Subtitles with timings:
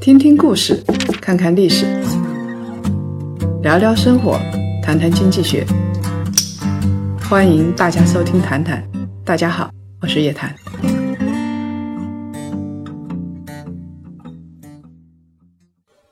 [0.00, 0.82] 听听故事，
[1.20, 1.86] 看看历史，
[3.62, 4.38] 聊聊生活，
[4.82, 5.66] 谈谈经济学。
[7.28, 8.82] 欢迎大家收听《谈谈》，
[9.24, 9.70] 大家好，
[10.02, 10.54] 我是叶檀。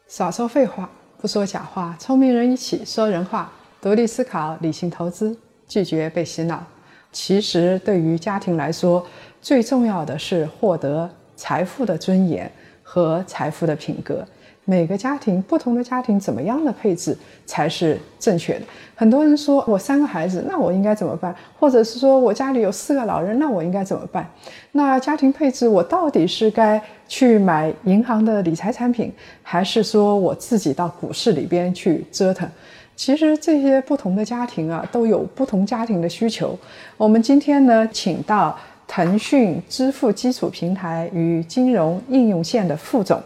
[0.09, 5.37] 少说废话，不说假话，聪明人一起说人话，独立思考，理性投资，
[5.67, 6.65] 拒绝被洗脑。
[7.11, 9.07] 其实，对于家庭来说，
[9.43, 11.11] 最重要的是获得
[11.43, 12.49] 财富的尊严
[12.85, 14.25] 和财富的品格。
[14.65, 18.65] 每个家庭，不同的家庭，怎么样的配置才是正确的？
[18.95, 21.35] 很多人说我三个孩子，那我应该怎么办？
[21.59, 24.25] 或者是说我家里有四个老人，那我应该怎么办？
[24.71, 29.13] 那家庭配置，我到底是该去买银行的理财产品，
[29.43, 32.49] 还是说我自己到股市里边去折腾？
[32.95, 36.57] 其实这些不同的家庭啊，都有不同家庭的需求。
[36.97, 38.57] 我们今天呢，请到
[38.95, 43.19] 腾讯支付基础平台与金融应用线的副总。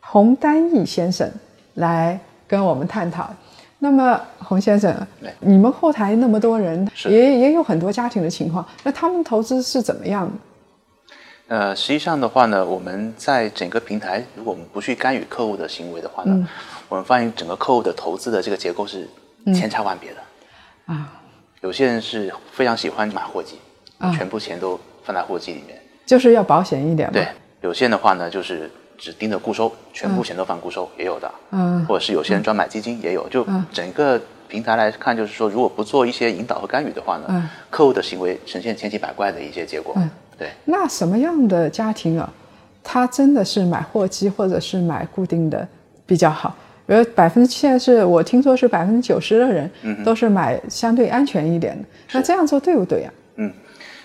[0.00, 1.30] 洪丹义先生
[1.74, 2.18] 来
[2.48, 3.32] 跟我们探讨。
[3.78, 4.92] 那么，洪先生，
[5.38, 10.32] 你们后台那么多人，也也有很多家庭的情况，那他们投资是怎么样的？
[11.46, 16.48] 呃，实际上的话呢，我们在整个平台，如果我们不去干预客户的行为的话呢，
[16.88, 19.08] 我们发现整个客户的投资的这个结构是
[19.54, 20.16] 千差万别的。
[20.86, 21.22] 啊，
[21.60, 23.58] 有些人是非常喜欢买货基，
[24.16, 27.10] 全部钱都放在货基里面，就是要保险一点。
[27.12, 27.26] 对，
[27.62, 28.70] 有些人的话呢，就是。
[28.96, 39.92] 只盯着固收，全部钱都放固收也有的，嗯，或者是有些人专买基金也有，就整个平台来看，就是说如果不做一些引导和干预的话呢，客户的行为呈现千奇百怪的一些结果。
[39.96, 40.08] 嗯
[40.38, 42.32] 对，那什么样的家庭啊，
[42.84, 45.66] 他真的是买货基或者是买固定的
[46.06, 46.54] 比较好？
[46.86, 49.68] 比如百分之现在是我听说是百分之九十的人
[50.04, 53.10] 都是买相对安全一点的，那这样做对不对呀？
[53.12, 53.23] 嗯。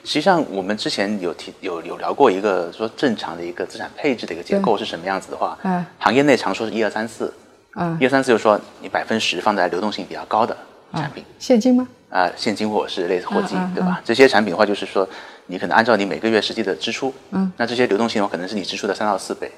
[0.03, 5.57] 实际上，我们之前有提有有聊过一个说正常的一个资产配置的一个结构是什么样子的话，
[5.99, 7.33] 行业内常说是一二三四，
[7.75, 10.55] 嗯，一二三四就是说你百分之十放在流动性比较高的
[10.93, 11.87] 产品，现金吗？
[12.09, 14.01] 啊，现金或者是类似货基，对吧？
[14.03, 15.07] 这些产品的话，就是说
[15.45, 19.51] 你可能按照你每个月实际的支出，嗯，那这些流动性的话，可能是你支出的三到四倍，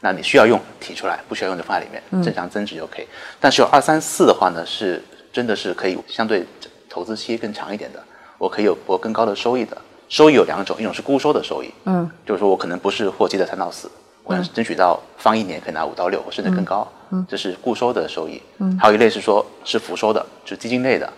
[0.00, 3.06] 那你需要用提出来，不需要用就放在里面，正常增值就可以。
[3.40, 5.02] 但是有二三四的话呢，是
[5.32, 6.46] 真的是可以相对
[6.88, 8.00] 投资期更长一点的，
[8.38, 9.76] 我可以有博更高的收益的。
[10.08, 13.90] 收益有两种，一种是固收的收益，嗯，就是说我可能不是货基的三到四，
[14.22, 21.12] 我能争取到放一年可以拿五到六，甚至更高，嗯，这是固收的收益，嗯，还有一类是说是浮收的，就是基金类的，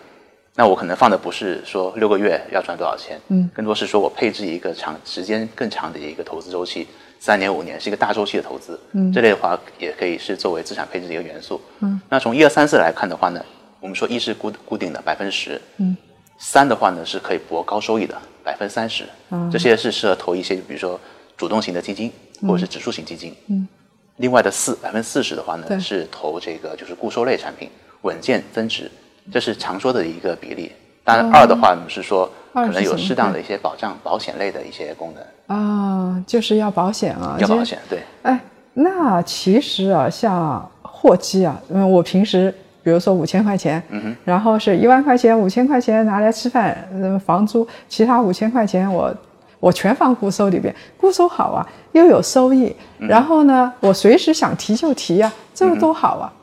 [0.55, 6.87] 那我可能放的不是说六个月要赚多少钱，嗯，更多是说我配置一个长时间更长的一个投资周期，
[7.19, 13.45] 三年五年是一个大周期的投资，嗯，这类的话也可以是作为资产配置的一个元素，嗯，那从一二三四来看的话呢，
[13.79, 15.95] 我们说一是固固定的百分之十，嗯。
[16.39, 19.03] 三的话呢，是可以博高收益的，百分之三十，
[19.51, 20.97] 这些是适合投一些，比如说
[21.35, 22.09] 主动型的基金
[22.41, 23.35] 或者是指数型基金。
[23.47, 23.67] 嗯，
[24.15, 27.69] 另外的四百分之四十的话呢，是投这个就是固收类产品，
[28.03, 28.89] 稳健增值，
[29.29, 30.71] 这是常说的一个比例。
[31.03, 35.57] 当然二的话呢是说可能有适当的一些保障、保险类的一些功能。
[35.57, 37.99] 啊，就是要保险啊，要保险，对。
[38.23, 38.39] 哎，
[38.73, 42.55] 那其实啊，像货基啊，因为我平时。
[42.89, 46.75] 比如说五千块钱，嗯然后是一万块钱，五千块钱拿来吃饭、
[47.23, 49.13] 房租，其他五千块钱我
[49.59, 51.61] 我全放固收里边，固收好啊，
[51.91, 56.33] 又有收益，然后呢，我随时想提就提呀，这个多好啊！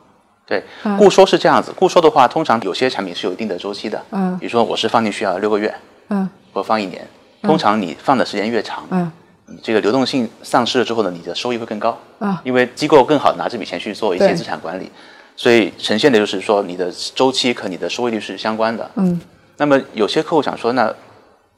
[0.45, 0.63] 对，
[0.97, 5.75] 固收是这样子，固收的话，通常有些产品是有一定的周期的，嗯，比如说我是放进去要六个月，
[6.07, 7.05] 嗯，或放一年，
[7.41, 9.11] 通常你放的时间越长，嗯，
[9.61, 14.89] 这个流动性丧失了之后呢，你的收益会更高啊，因为机构更好拿这笔钱去做一些资产管理。
[15.37, 18.89] 所以呈现的就是说，你的周期和你的收益率是相关的。
[18.95, 19.21] 嗯，
[19.55, 20.91] 那么有些客户想说，那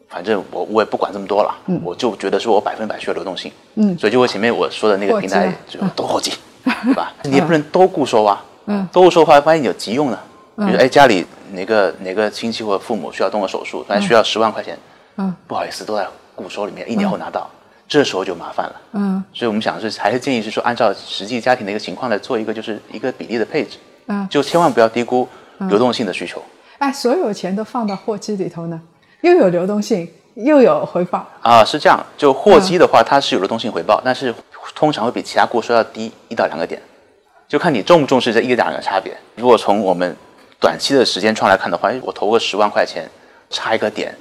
[0.09, 3.49] 反正我我也不管这么多了，我就觉得说我百分百需要流动性。
[3.75, 6.33] 嗯，所以就我前面我说的那个平台，就都货基，
[6.83, 7.13] 对吧？
[7.23, 8.43] 你也不能都固收啊。
[8.65, 10.19] 嗯，都固收的话，万一有急用呢？
[10.57, 14.77] 比如哎，家里哪个哪个亲戚或者父母需要动个手术，反正需要十万块钱。
[15.15, 17.49] 嗯，不好意思，都在固收里面，一年后拿到。
[17.89, 25.27] 这时候就麻烦了，嗯，所以我们想是还是建议是说，按照实际家庭的一个情况来做一个就是一个比例的配置，嗯，就千万不要低估
[25.67, 26.39] 流动性的需求。
[26.77, 28.79] 哎，所有钱都放到货基里头呢，
[29.21, 31.99] 又有流动性，又有回报啊，是这样。
[32.15, 34.31] 就货基的话，它是有流动性回报，但是
[34.75, 36.79] 通常会比其他固收要低一到两个点，
[37.47, 39.17] 就看你重不重视这一两个差别。
[39.35, 40.15] 如果从我们
[40.59, 43.09] 短期的时间窗来看的话，我投个十万块钱，
[43.49, 44.15] 差一个点，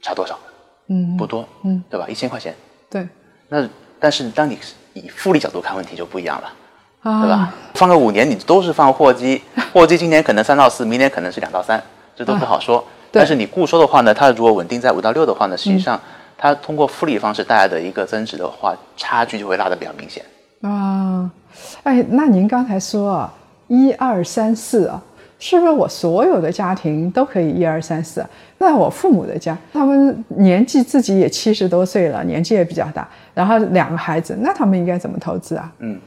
[0.00, 0.38] 差多少？
[0.86, 2.06] 嗯，不多，嗯，对吧？
[2.08, 2.54] 一千块钱。
[2.90, 3.08] 对，
[3.48, 3.66] 那
[3.98, 4.58] 但是当你
[4.94, 6.52] 以复利角度看问题就不一样了，
[7.22, 7.54] 对吧？
[7.74, 9.40] 放个五年，你都是放货基，
[9.72, 11.80] 货基今年可能三到四，明年可能是两到三，
[12.16, 12.84] 这都不好说。
[13.12, 16.00] 但是你固收的话呢，它如果稳定在五到六的话呢，实际上
[16.36, 20.24] 它通过复利方式带来的一个增值的话，差距就会拉得比较明显。
[20.62, 21.30] 啊，
[21.84, 23.32] 哎，那您刚才说啊，
[23.68, 25.02] 一二三四啊，
[25.40, 28.24] 是不是我所有的家庭都可以一二三四？
[28.58, 35.72] 那我父母的家，他们年纪自己也七十多岁了，年纪也比较大，然后两个孩子，那他们应该怎么投资啊？
[35.78, 35.98] 嗯，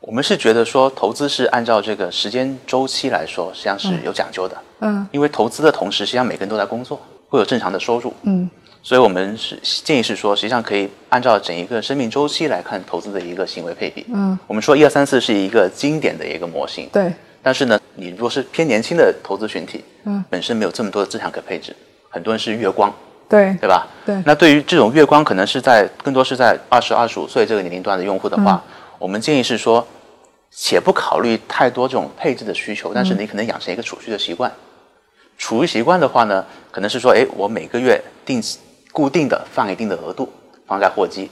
[0.00, 4.56] 我们是觉得说投资是按照这个时间周期来说，实际上是有讲究的。
[4.80, 8.12] 嗯，因为投资的同时，实际上每个人都在工作，会有正常的收入。
[8.22, 8.48] 嗯，
[8.82, 14.06] 所以我们是建议是说，实际上可以按照整一个生命周期来看投资的一个行为配比。
[14.08, 16.88] 嗯，我们说一二三四是一个经典的一个模型。
[16.92, 17.12] 对，
[17.44, 21.76] 但是呢，你如果是偏年轻的投资群体，嗯，本身没有这么多的资产可配置，
[22.08, 22.92] 很多人是月光，
[23.28, 23.86] 对，对吧？
[24.06, 28.64] 对那对于这种月光，可能是在更多是在二十二十五岁这个年龄段的用户的话，
[28.98, 29.86] 我们建议是说，
[30.50, 34.50] 且不考虑太多这种配置的需求，但是你可能养成一个储蓄的习惯。
[35.36, 38.58] 储蓄习惯的话呢，可能是说，哎，我每个月定期
[38.90, 40.32] 固定的放一定的额度
[40.66, 41.28] 放在货基，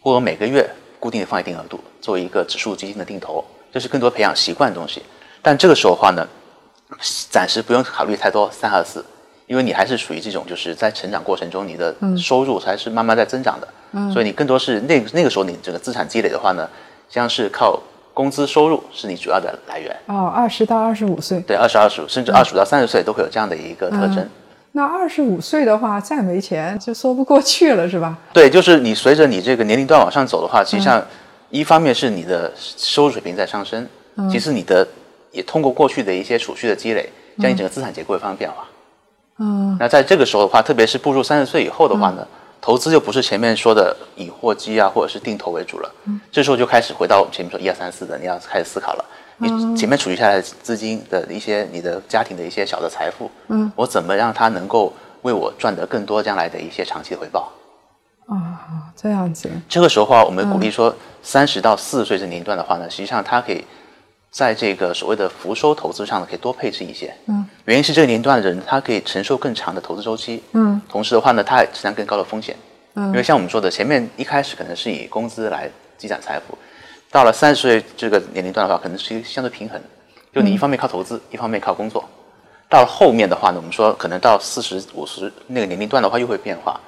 [0.00, 0.64] 或者每个月
[1.00, 5.02] 固定的放一定额度作为一个指数基金的定投，这是更多培养习惯的东西。
[5.46, 6.26] 但这个时候的话呢，
[7.30, 9.04] 暂时不用考虑太多三和四，
[9.46, 16.68] 因为你还是属于这种就是在成长过程中，你的收入还是慢慢在增长的，嗯所以你更多是那那个时候你整个资产积累的话呢，
[17.08, 17.80] 像是靠
[18.12, 19.96] 工资收入是你主要的来源。
[20.06, 21.38] 哦，二十到二十五岁。
[21.42, 24.28] 对，二十二十五甚至二十五到三十岁都会有这样的一个特征。
[24.72, 28.18] 那二十五岁的话，再没钱就说不过去了，是吧？
[28.32, 31.00] 对，就是你随着你这个年龄段往上走的话，实际上
[31.50, 33.86] 一方面是你的收入水平在上升，
[34.28, 34.84] 其次你的
[35.36, 38.64] 也通过过去的一些储蓄的积累，将你整个资产结构会发生变化。
[39.38, 42.26] 嗯，那在这个时候的话，特别是步入三十岁以后的话呢，
[42.58, 49.04] 投资就不是前面说的以货基啊或者是定投为主了，嗯这时候就开始回到前面说一二三四的，你要开始思考了。
[49.38, 54.90] 你前面储蓄下来的资金的一些你的家庭的一些小的财富，嗯，我怎么让它能够
[55.20, 57.52] 为我赚得更多将来的一些长期的回报？
[58.28, 59.50] 啊，这样子。
[59.68, 63.62] 这个时候的话，我们鼓励说，三十到四十岁这年龄段的话呢，实际上它可以
[64.30, 67.14] 在这个所谓的浮收投资上呢，可以多配置一些。
[67.26, 70.42] 嗯，原因是这个年龄段的人，他可以承受更长的投资周期。
[70.52, 72.56] 嗯，同时的话呢，他也承担更高的风险。
[72.98, 76.56] 嗯因为像我们说的，前面一开始可能是以工资来积攒财富，
[77.10, 79.78] 到了三十岁这个年龄段的话，可能是一个相对平衡，
[80.34, 82.02] 就你一方面靠投资，一方面靠工作。
[82.68, 86.80] 到了后面的话呢，我们说可能到四十五十那个年龄段的话，又会变化。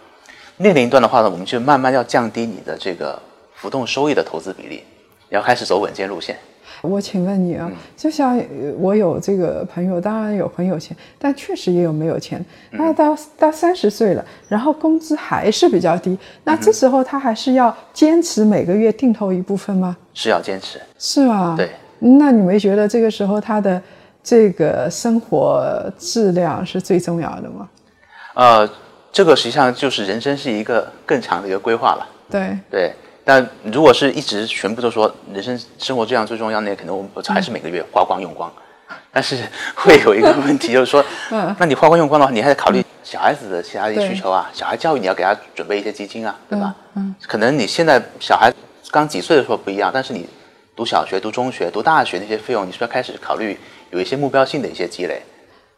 [0.56, 3.20] 那个年龄段的话呢，我们就慢慢要降低你的这个
[3.54, 4.84] 浮动收益的投资比例，
[5.28, 6.38] 要开始走稳健路线。
[6.82, 8.44] 我请问你啊，就像呃
[8.78, 12.44] 我有这个朋友，当然有很有钱，但确实也有没有钱。
[12.70, 19.96] 那到到三十岁了，然后工资还是比较低，那这时候他还是要坚持每个月定投一部分吗？
[20.14, 20.80] 是要坚持。
[20.98, 21.54] 是吗？
[21.56, 21.70] 对。
[22.00, 23.82] 那你没觉得这个时候他的
[24.22, 27.68] 这个生活质量是最重要的吗？
[28.34, 28.70] 呃，
[29.10, 32.06] 这个实际上就是人生是一个更长的一个规划了。
[32.30, 32.92] 对，对，
[33.28, 38.50] 但如果是一直全部都说人生生活质量最重要，那可能我们还是每个月花光用光。
[39.12, 39.36] 但是
[39.74, 46.74] 会有一个问题，就是说， 嗯那你花光用光的话，你还得考虑小孩子的其他的需求啊，小孩教育你要给他准备一些基金啊，对吧？
[46.94, 48.50] 嗯，可能你现在小孩
[48.90, 50.26] 刚几岁的时候不一样，但是你
[50.74, 53.60] 读小学、读中学、读大学那些费用，你是不是要开始考虑
[53.90, 55.20] 有一些目标性的一些积累？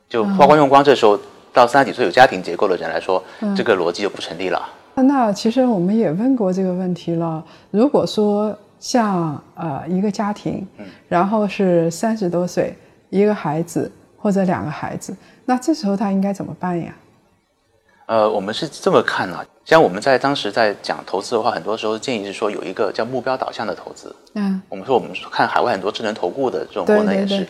[0.08, 1.18] 就花光用光，这时候
[1.52, 3.20] 到三十几岁有家庭结构的人来说，
[3.56, 4.68] 这个逻辑就不成立了。
[5.02, 7.44] 那其实我们也问过这个问题了。
[7.70, 10.66] 如果说像呃一个家庭，
[11.08, 12.76] 然后是三十多岁，
[13.10, 15.14] 一个孩子或者两个孩子，
[15.44, 16.94] 那这时候他应该怎么办呀？
[18.06, 24.14] 呃，我们是这么看啊，像我们在当时在讲投资的话，很多时候建议是说有一个叫目标导向的投资。
[24.34, 27.48] 嗯我们说我们看海外很多智能投顾的这种对功能也是，对对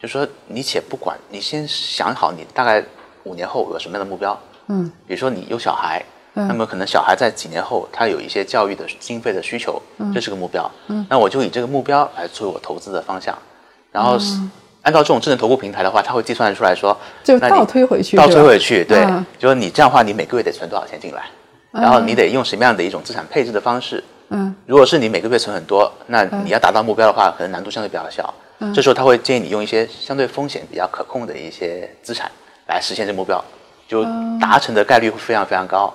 [0.00, 2.82] 就说你且不管，你先想好你大概
[3.24, 4.38] 五年后有什么样的目标。
[4.68, 10.12] 嗯比如说你有小孩，嗯那么可能小孩在几年后他有一些教育的经费的需求，嗯。
[10.14, 10.70] 这是个目标。
[11.08, 13.36] 那我就以这个目标来作为我投资的方向，
[13.90, 14.16] 然后
[14.82, 19.24] 按照这种智能投顾平台的话，它会计算出来说，就倒推回去倒推回去，对，嗯。
[19.38, 21.24] 就是你这样的话，你每个月得存多少钱进来，
[21.72, 24.02] 然后你得用什么样的一种资产配置的方式。
[24.30, 24.54] 嗯。
[24.66, 28.32] 如果是你每个月存很多，那你要达到目标的话，可能难度相对比较小。
[28.74, 32.28] 这时候他会建议你用一些相对风险比较可控的一些资产
[32.66, 33.42] 来实现这目标，
[33.86, 34.04] 就
[34.40, 35.94] 达成的概率会非常非常高。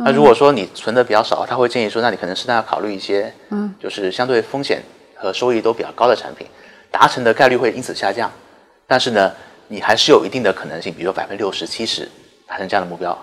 [0.00, 4.80] 那如果说你存的比较少，他会建议说，那你可能适当要考虑一些，嗯，就是相对风险
[5.16, 6.46] 和收益都比较高的产品，
[6.90, 8.30] 达成的概率会因此下降。
[8.86, 9.32] 但是呢，
[9.66, 12.08] 你还是有一定的可能性，比如说百分之六十、七十
[12.46, 13.18] 达成这样的目标，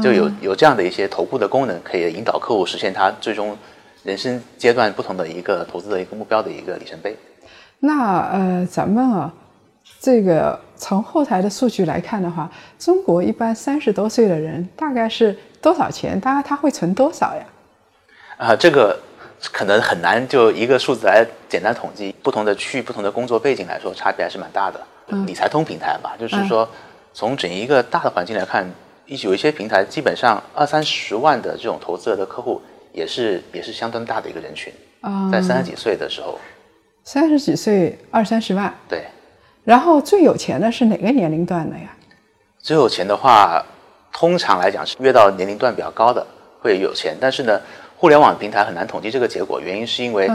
[0.00, 3.56] 就有有这样的一些投顾的功能，可以引导客户实现他最终
[4.04, 7.16] 人生阶段不同的一个投资的一个目标的一个里程碑。
[7.80, 9.34] 那呃，咱们啊，
[10.00, 16.20] 这个从后台的数据来看的话，中国一般三十多岁的人大概是多少钱？
[16.20, 17.42] 大概他会存多少呀？
[18.36, 19.00] 啊，这个
[19.50, 22.14] 可能很难就一个数字来简单统计。
[22.22, 24.78] 不同的区域、不同的工作背景来说，差别还是蛮大的。
[25.26, 26.68] 理财通平台吧，就是说
[27.14, 28.70] 从整一个大的环境来看，
[29.06, 32.60] 一有一些平台基本上二三十万的这种投资额的客户，
[32.92, 34.70] 也是也是相当大的一个人群。
[35.00, 36.38] 啊，在三十几岁的时候，
[37.04, 39.04] 三十几岁二三十万，对。
[39.64, 41.88] 然后最有钱的是哪个年龄段的呀？
[42.58, 43.64] 最有钱的话，
[44.16, 46.24] 通常来讲是越到年龄段比较高的
[46.60, 47.60] 会有钱，但是呢，
[47.96, 50.30] 互联网平台很难统计这个结果，原因是因为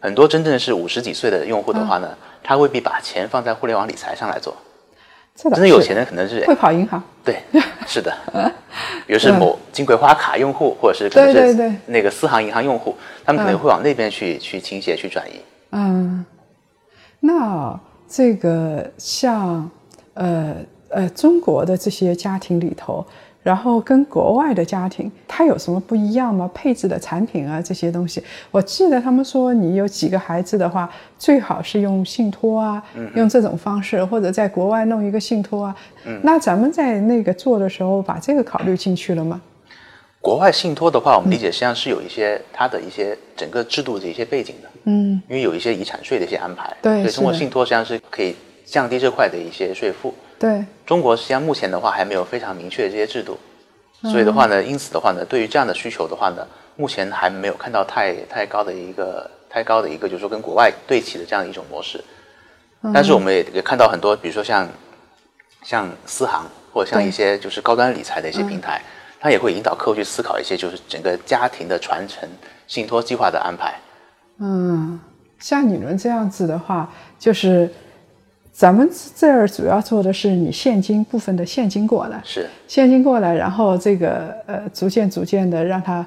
[0.00, 4.54] 很多真正是五十几岁的用户的话呢，他未必把钱放在互联网理财上来做。
[5.34, 7.02] 真的有钱的可能是会跑银行。
[7.24, 7.40] 对，
[7.88, 8.14] 是的。
[9.04, 15.40] 比如是某金葵花卡用户，或者是可能是那个私行银行用户，他们可能会往那边去去倾斜去转移。
[15.72, 16.24] 嗯，
[17.18, 19.68] 那这个像
[20.14, 20.54] 呃。
[20.90, 23.04] 呃，中国的这些家庭里头，
[23.44, 26.50] 然后跟国外的家庭，它有什么不一样吗？
[26.54, 32.82] 配置的产品啊，这些东西，我记得他们说，你有几个孩子的话，最好是用信托啊，
[33.14, 35.76] 用这种方式，或者在国外弄一个信托啊。
[36.22, 39.38] 那咱们在那个做的时候，把这个考虑进去了吗？
[40.22, 48.34] 国外信托的话，我们理解实际上是有一些它的一些整个制度的一些背景的，嗯，因为有一些遗产税的一些安排，对，所以通过信托实际上是可以
[48.64, 50.14] 降低这块的一些税负。
[50.44, 53.38] 对中国实际上目前的话还没有非常明确的这些制度，
[54.02, 56.46] 所以的话呢，因此的话呢，对于这样的需求的话呢，
[56.76, 61.98] 目前还没有看到太太高的一个太高的一个，就是说跟国外对齐的这样一种模式。
[62.92, 64.68] 但是我们也也看到很多，比如说像
[65.62, 68.82] 像私行或者像一些就是高端理财的一些平台，
[69.18, 72.28] 它也会引导客户去思考一些就是整个家庭的传承
[72.66, 73.80] 信托计划的安排。
[74.40, 75.00] 嗯，
[75.38, 77.72] 像你们这样子的话，就是。
[78.54, 86.06] 咱们这儿主要做的是你现金部分的现金过来，是现金过来，然后这个呃逐渐逐渐的让它，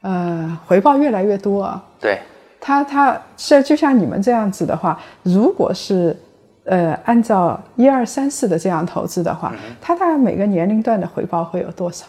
[0.00, 1.80] 呃回报越来越多啊。
[2.00, 2.18] 对，
[2.60, 6.16] 它它是就像你们这样子的话，如果是
[6.64, 12.04] 呃按照一二三四的这样投资的话，它大概每个年龄段的回报会有多少？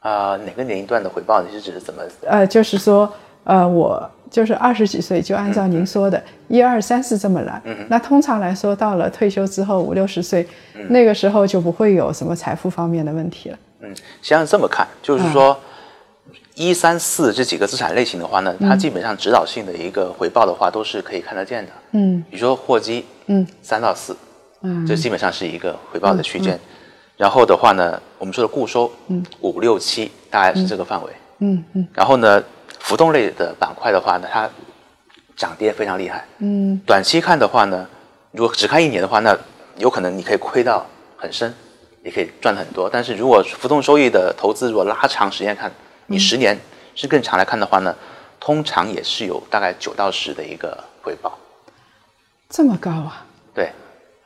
[0.00, 2.02] 啊，哪个年龄段的回报你是指怎么？
[2.26, 3.08] 呃，就是说
[3.44, 4.10] 呃我。
[4.32, 7.60] 就是二十几岁，就按照您说的，一二三四这么来。
[7.88, 10.48] 那通常来说，到了退休之后五六十岁，
[10.88, 13.58] 那个时候就不会有什么财富方面的问题了。
[13.80, 15.54] 嗯，像这么看，就是说
[16.54, 21.72] 一三四这几个资产类型的话呢，它基本上指导性的一个回报的话，都是可以看得见的。
[21.90, 24.16] 嗯，比如说货基，嗯，三到四，
[24.62, 26.58] 嗯，这基本上是一个回报的区间。
[27.18, 31.12] 然后的话呢，我们说的固收，嗯，五六七大概是这个范围。
[31.40, 32.42] 嗯嗯，然后呢？
[32.82, 34.50] 浮动类的板块的话呢，它
[35.36, 36.26] 涨跌非常厉害。
[36.38, 37.88] 嗯，短期看的话呢，
[38.32, 39.38] 如果只看一年的话，那
[39.78, 40.84] 有可能你可以亏到
[41.16, 41.54] 很深，
[42.02, 42.90] 也可以赚很多。
[42.90, 45.72] 但是如果浮动收益的投资，如果拉长时间看，
[46.06, 46.58] 你十年
[46.94, 47.94] 是更长来看的话呢，
[48.40, 51.38] 通常也是有大概九到十的一个回报。
[52.50, 53.24] 这么高啊？
[53.54, 53.70] 对。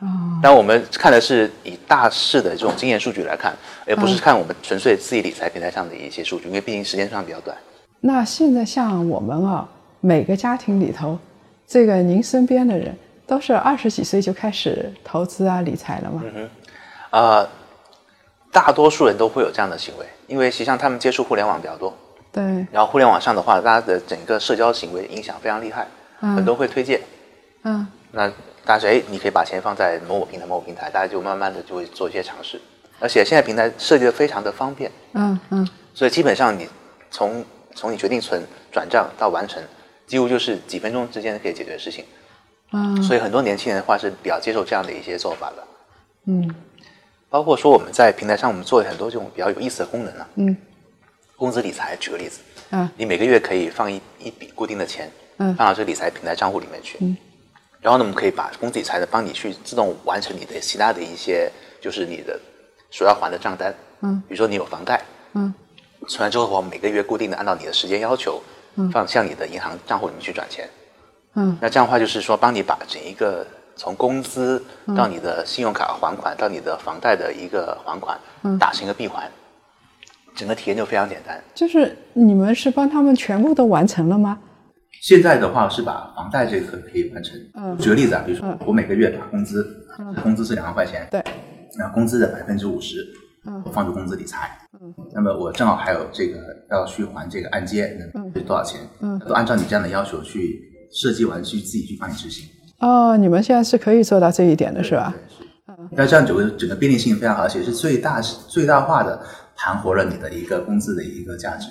[0.01, 0.07] 哦。
[0.43, 3.55] 但我们看的是以大市的这种经验数据来看，
[3.87, 7.57] 而不是看我们纯粹自己理财平台上的一些数据，因为毕竟时间上比较短。
[8.01, 9.69] 那现在像我们啊，
[10.01, 11.19] 每个家庭里头，
[11.67, 16.23] 这个您身边的人都是二十几岁就开始投资啊、理财了吗？
[16.25, 16.51] 嗯哼，
[17.11, 17.49] 呃，
[18.53, 21.93] 大多数人都会有这样的行为，因为实际上他们接触互联网比较多。
[22.31, 22.43] 对。
[22.71, 25.87] 然后互联网上的话，大家的整个社交行为影响非常厉害，
[26.21, 27.01] 很多会推荐。
[27.65, 27.87] 嗯。
[28.13, 28.29] 那
[28.65, 32.61] 大家说，哎，你可以把钱放在某某平台、某某平台，大家就慢慢的就会做一些尝试。
[33.01, 34.91] 而且现在平台设计的非常的方便。
[35.15, 35.69] 嗯嗯。
[35.93, 36.69] 所以基本上你
[37.11, 37.45] 从
[37.77, 38.43] 从你决定存
[38.73, 39.63] 转账到完成，
[40.07, 42.05] 几乎就是几分钟之间可以解决的事情。
[42.73, 45.65] 嗯，所以很多年轻人的话是比较接受这样的一些做法的。
[46.25, 46.53] 嗯，
[47.29, 50.29] 包括说我们在平台上，我们做了很多这种比较有意思的功能啊。
[50.35, 50.57] 嗯，
[51.37, 52.41] 工资理财，举个例子。
[52.71, 56.99] 嗯，你每个月可以放一一笔固定的钱，嗯，放到这个理财平台账户里面去。
[57.01, 57.17] 嗯，
[57.81, 61.49] 然后呢，我们可以把工资理财的帮你去自动完成你的其他的一些，
[61.81, 62.41] 就是你的
[62.91, 63.73] 所要还的账单。
[64.01, 65.01] 嗯，比如说你有房贷。
[65.35, 65.55] 嗯。
[66.07, 68.43] 存完之后，我每个月固定的按照你的时间要求，
[68.93, 70.69] 放向你的银行账户里面去转钱。
[71.35, 73.47] 嗯，那这样的话就是说，帮你把整一个
[73.77, 74.65] 从工资
[74.97, 79.31] 到你的信用卡还款到你的房贷的一个还款，嗯打成一个闭环，
[80.35, 81.43] 整个体验就非常简单。
[81.55, 84.39] 就是你们是帮他们全部都完成了吗？
[85.03, 87.39] 现在的话是把房贷这个可以完成。
[87.55, 89.87] 嗯，举个例子啊，比如说我每个月打工资，
[90.23, 91.23] 工资是两万块钱，对，
[91.79, 93.07] 那工资的百分之五十。
[93.65, 96.39] 我放入工资理财，嗯，那么我正好还有这个
[96.71, 98.81] 要去还这个按揭，嗯是多少钱？
[99.01, 100.61] 嗯，都按照你这样的要求去
[100.93, 102.49] 设计完，去自己去帮你执行。
[102.81, 105.15] 哦，你们现在是可以做到这一点的，是吧？
[105.69, 109.21] 嗯，那这样整个整个便利性非常好，而且是最大最大化的
[109.57, 111.69] 盘活了你的一个工资的一个价值。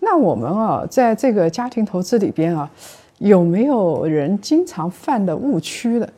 [0.00, 2.70] 那我们啊，在这个家庭投资里边啊，
[3.18, 6.08] 有没有人经常犯的误区的？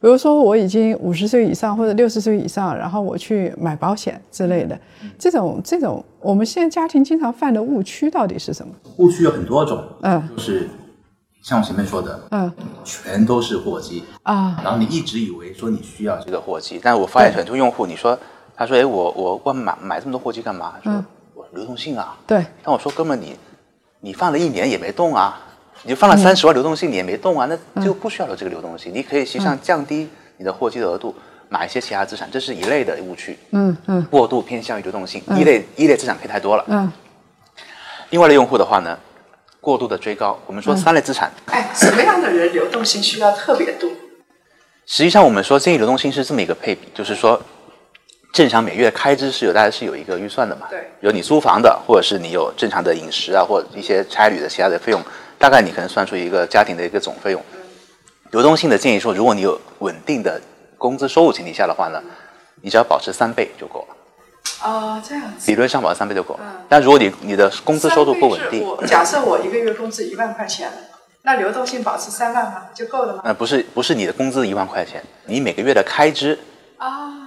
[0.00, 4.78] 比如说，我已经五十岁以上或者六十岁以上，然后我去买保险之类的，
[5.18, 8.72] 这种这种，我们现在家庭经常犯的误区到底是什么？
[8.98, 10.28] 误区有很多种，嗯。
[10.36, 10.68] 就是
[11.42, 12.52] 像我前面说的，嗯。
[12.84, 14.60] 全都是货基，啊。
[14.62, 18.16] 然后你一直以为说你需要这个货基，但是我发现很多用户，你说
[18.54, 20.74] 他说，哎，我我我买买这么多货基干嘛？
[20.82, 23.36] 说嗯我流动性啊，对，但我说哥们，你
[24.00, 25.40] 你放了一年也没动啊，
[25.82, 31.14] 你就放了三十万流动性，你也没动啊，那就不需要有这个流动性，你可以实际上降低你的货基的额度，
[31.48, 33.38] 买一些其他资产，这是一类的误区。
[33.50, 36.64] 嗯嗯过度偏向于流动性，一类一类资产配太多了。
[36.68, 36.92] 嗯。
[38.10, 38.98] 另外的用户的话呢，
[39.60, 43.90] 过度的追高，我们说三类资产，哎，什么样的人流动性需要特别多？
[44.86, 47.40] 实际上我们说建议流动性是这么一个配比，就是说。
[48.30, 50.66] 正常每月开支是有大家是有一个预算的嘛？
[50.68, 55.02] 对比如你租房的，或者是你有正常的饮食啊，或者一些差旅的其他的费用，
[55.38, 57.42] 大概你可能算出一个家庭的一个总费用。
[58.30, 60.40] 流动性的建议说，如果你有稳定的
[60.76, 62.02] 工资收入前提下的话呢，
[62.60, 63.96] 你只要保持三倍就够了。
[64.62, 65.50] 哦，这样子。
[65.50, 66.40] 理论上保持三倍就够了。
[66.42, 70.70] 嗯但如果你你的工资收入不稳定，我假设我一个月工资一万块钱，
[71.22, 72.66] 那流动性保持三万吗？
[72.74, 73.22] 就够了吗？
[73.24, 76.38] 呃，不是不是你的工资一万块钱，你每个月的开支，
[76.76, 77.17] 啊，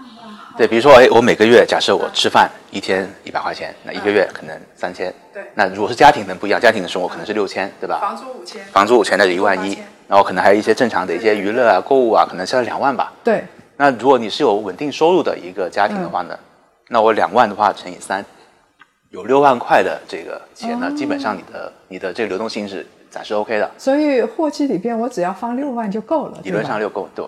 [0.57, 5.13] 对，比如说，哎，我每个月假设我吃饭一天一百块钱，那一个月可能三千。
[5.33, 7.99] 对那如果是家庭可能不一样，家庭的生活可能是六千，对吧？
[7.99, 8.61] 房租五千。
[8.65, 9.77] 房租五千，那就一万一
[10.07, 13.13] 然后可能还有一些正常的一些娱乐啊、购物啊，可能是两万吧。
[13.23, 13.43] 对，
[13.77, 16.37] 那如果你是有稳定收入的一个家庭的话呢，
[16.89, 18.23] 那我两万的话乘以三，
[19.09, 26.37] 有六万块的这个钱呢，基本上你的你的这个流动性是暂时 OK 的，所以货基里边我只要放六万就够了。
[26.43, 27.25] 理论上六够对。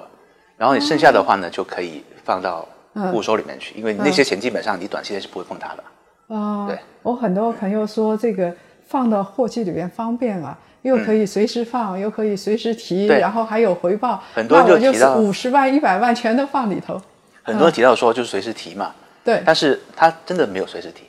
[0.58, 2.73] 然后你剩下的话呢，就可以放到嗯
[3.12, 5.84] 固收里面去，因为那些钱基本上你短期内是不会碰它的。
[6.28, 8.54] 哦，对，我很多朋友说这个
[8.88, 14.24] 放到货基里面方便啊，又可以随时放，又可以随时提，然后还有回报。
[14.34, 17.01] 很多人就提到五十万、一百万全都放里头。
[17.44, 21.03] 很多人提到说就是随时提嘛，对但是他真的没有随时提，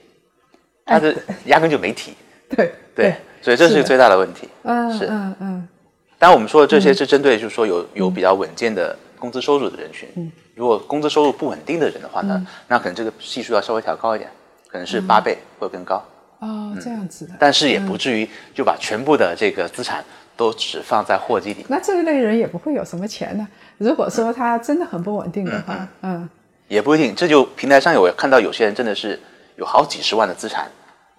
[0.85, 2.14] 他是压根就没提。
[2.51, 4.49] 对对，所以这是最大的问题。
[4.62, 5.68] 嗯是嗯嗯
[6.18, 10.09] 当然，我们说的这些是针对，就是说有有比较稳健的工资收入的人群。
[10.55, 14.31] 如果工资收入不稳定的人的话呢，那可能这个系数要稍微调高一点，
[14.69, 16.03] 可能是八倍或者更高。
[16.38, 17.35] 哦，这样子的。
[17.38, 20.05] 但是也不至于就把全部的这个资产
[20.37, 21.67] 都只放在货基里。
[21.69, 23.47] 那这一类人也不会有什么钱呢。
[23.79, 26.29] 如果说他真的很不稳定的话，嗯，
[26.69, 29.19] 也不一定，这就平台上有看到有些人真的是
[29.57, 30.71] 有好几十万的资产，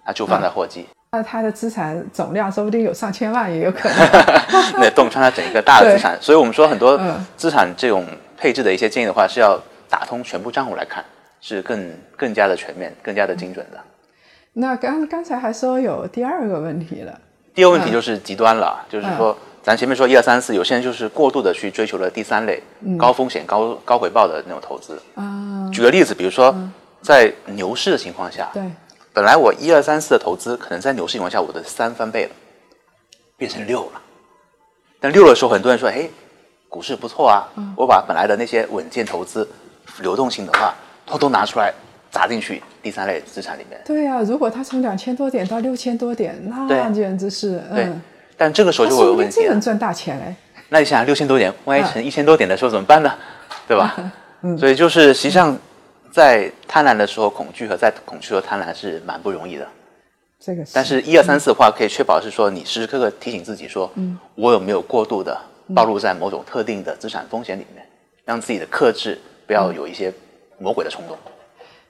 [0.04, 3.98] 他就放在货基，那他的资产总量说不定有上千万也有可能。
[4.80, 6.16] 那洞穿了整一个大的资产。
[6.22, 11.04] 所以我们说很多嗯资产这种配置的一些建议的话，是要打通全部账户来看，
[11.40, 13.78] 是更更加的全面、更加的精准的。
[14.52, 17.20] 那刚刚才还说有第二个问题了，
[17.54, 22.62] 第二个问题就是极端了，就是说，咱前面说一二三四，有些人就是过度的去追求了第三类、
[22.98, 25.00] 高风险、高高回报的那种投资。
[25.14, 26.54] 啊，举个例子，比如说，
[27.02, 28.62] 在牛市的情况下，对，
[29.12, 32.30] 本来我一二三四的投资，可能在牛市情况下我的三翻倍了，
[33.36, 34.00] 变成六了。
[34.98, 36.10] 但六的时候，很多人说：“嘿，
[36.76, 39.48] 股市不错啊，我把本来的那些稳健投资、
[40.00, 40.74] 流动性的话，
[41.06, 41.72] 偷偷拿出来
[42.10, 43.80] 砸进去第三类资产里面。
[43.82, 48.02] 对呀、如果它从两千多点到六千多点，那简直是，对嗯，
[48.36, 49.60] 但这个时候就会有问题了真能。
[49.62, 50.36] 赚大钱嘞。
[50.68, 53.10] 那你想六千多点，万一成一千多点的时候怎么办呢？
[53.66, 53.96] 对吧？
[54.42, 55.56] 嗯所以就是实际上，
[56.12, 59.66] 在贪婪的时候恐惧和在恐惧和贪婪是蛮不容易的。
[60.38, 65.34] 这个是，但是，一二三四的话，可以确保是说你时时刻刻提醒自己说，嗯我有没有过度的
[65.74, 67.84] 暴露在某种特定的资产风险里面，
[68.24, 70.12] 让自己的克制不要有一些
[70.58, 71.16] 魔鬼的冲动。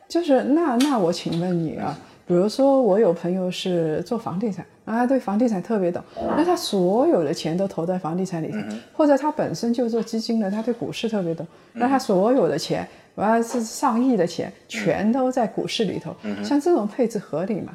[0.09, 6.03] 就是那那我请问你啊，比如说我有朋友是做房地产，啊他对房地产特别懂，
[6.37, 8.59] 那他所有的钱都投在房地产里头，
[8.93, 17.73] 或者他本身就做基金的，他对股市特别懂，那他所有的钱，完了是上亿的钱，全都在股市里头，像这种配置合理吗？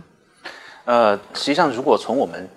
[0.85, 2.47] 呃，实际上，如果从我们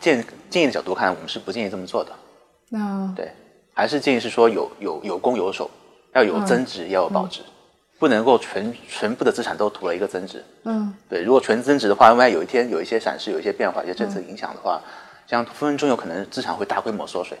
[0.00, 2.10] 建建议的角度看，我们是不建议这么做的。
[2.70, 3.32] 那对，
[3.74, 5.70] 还是建议是说有有有攻有守，
[6.14, 7.40] 要有增值，要有保值，
[7.98, 10.44] 不能够全全部的资产都图了一个增值。
[10.64, 14.80] 嗯，对，如果纯增值的话，万一有一天有一些闪失、有一些变化、一些政策影响的话，
[15.26, 17.38] 这样分分钟有可能资产会大规模缩水。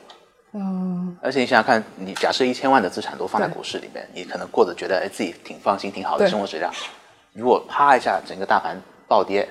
[0.52, 6.72] 嗯，而且你想想看，你假设一千万的资产都放在股市里面，你可能过得觉得哎自己挺放心、挺好的生活质量。
[7.34, 9.46] 如果啪一下整个大盘暴跌，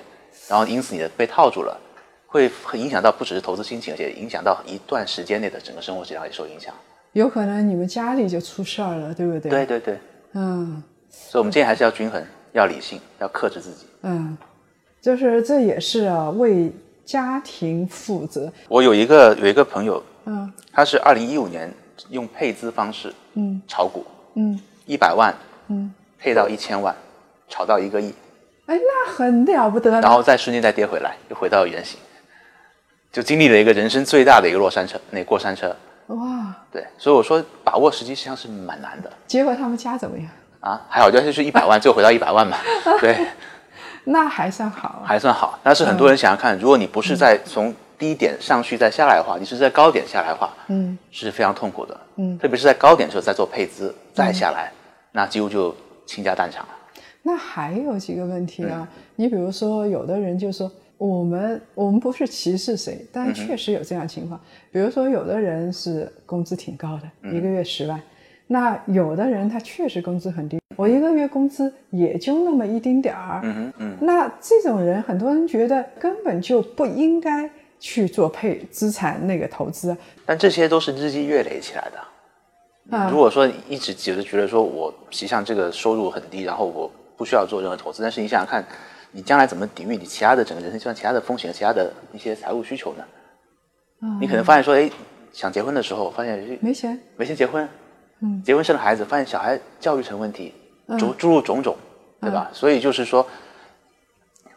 [0.48, 1.80] 然后因此你的被套住了，
[2.30, 6.72] 会很影响到不只是投资心情，而且影响到一段时间内的整个生活质量也受影响。
[7.12, 9.50] 有可能你们家里就出事儿了，对不对？
[9.50, 9.98] 对，对对，
[10.34, 13.86] 嗯，所以我们建议还是要均衡，要理性，要克制自己。
[14.02, 14.36] 嗯，
[15.00, 16.70] 就是这也是啊，为
[17.06, 18.52] 家庭负责。
[18.68, 21.72] 我有一个有一个朋友，嗯他是二零一五年
[22.10, 25.34] 用配资方式嗯炒股，嗯一百万
[25.68, 26.94] 嗯，配到一千万，
[27.48, 28.12] 炒到一个亿，
[28.66, 30.02] 哎，那很了不得了。
[30.02, 31.98] 然后再瞬间再跌回来，又回到原形，
[33.12, 35.74] 就经历了一个人生最大的一个落山车，那过山车。
[36.08, 40.26] 哇，对，所以我说把握时机实际上是蛮难的结果他们家怎么样？
[40.60, 40.80] 啊。
[40.88, 42.56] 还好就是一百万，最后回到一百万嘛，
[43.00, 43.26] 对，
[44.04, 45.02] 那还算好啊。
[45.04, 45.58] 还算好。
[45.62, 52.00] 但是很多人想要看，如果你不是在从低点上去再下来的话，你是在高点下来的话，嗯是非常痛苦的。
[52.16, 54.72] 嗯，特别是在高点的时候再做配资再下来，
[55.12, 55.74] 那几乎就
[56.06, 56.68] 倾家荡产了。
[57.22, 64.38] 那还有几个问题啊，你比如说，有的人就说我们我们不是歧视谁，但确实有这样情况。
[64.70, 68.00] 比如说，有的人是工资挺高的，一个月十万，
[68.48, 73.40] 那有的人他确实工资很低，我一个月工资也就那么一丁点儿。
[73.44, 79.96] 嗯哼嗯，那这种人，很多人觉得根本就不应该去做配资产那个投资。
[80.26, 81.98] 但这些都是日积月累起来的。
[82.96, 88.64] 啊如果说一直觉得觉得说我实际上这个收入很低，然后我不需要做任何投资，但是你想想看，
[89.10, 93.04] 你将来怎么抵御你其他的整个人生阶段其他的风险、其他的一些财务需求呢？
[94.20, 94.90] 你可能发现说，哎，
[95.32, 97.68] 想结婚的时候发现哎没钱，没钱结婚，
[98.20, 100.54] 嗯，结婚生了孩子，发现小孩教育成问题，
[100.98, 101.76] 诸诸如种种，
[102.20, 102.48] 对吧？
[102.52, 103.26] 所以就是说，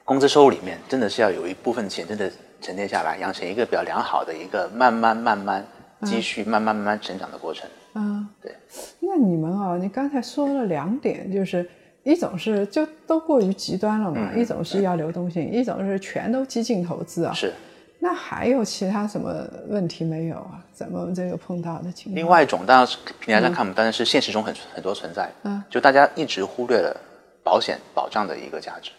[0.06, 5.66] 工资收入里面真的是要有一部分钱真的沉淀下来，养成一个比较良好的一个慢慢慢慢
[6.04, 7.68] 积蓄、慢慢慢慢成长的过程。
[7.96, 8.56] 嗯，对。
[9.00, 11.68] 那你们啊，你刚才说了两点，就是
[12.04, 17.34] 一种是就都过于极端了嘛，一种是要流动性，一种是全都激进投资啊。
[17.34, 17.54] 是，
[18.00, 20.64] 那还有其他什么问题没有啊？
[20.74, 22.16] 咱们这个碰到的情况？
[22.16, 25.32] 另外一种当然是平台上看不，但是是现实中很很多存在。
[25.44, 27.00] 嗯，就大家一直忽略了
[27.44, 28.90] 保险保障的一个价值，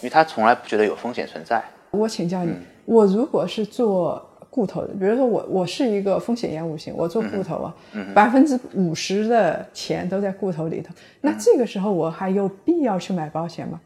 [0.00, 1.62] 因为他从来不觉得有风险存在。
[1.90, 2.52] 我请教你，
[2.86, 7.74] 我如果是做固投的，比如说我我是一个风险厌恶型，我做固投啊，
[8.14, 13.80] 百分之五十的钱都在固投里头，那这个时候我还有必要去买保险吗？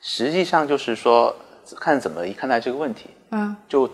[0.00, 1.32] 实际上就是说，
[1.78, 3.10] 看怎么看待这个问题。
[3.30, 3.88] 啊，就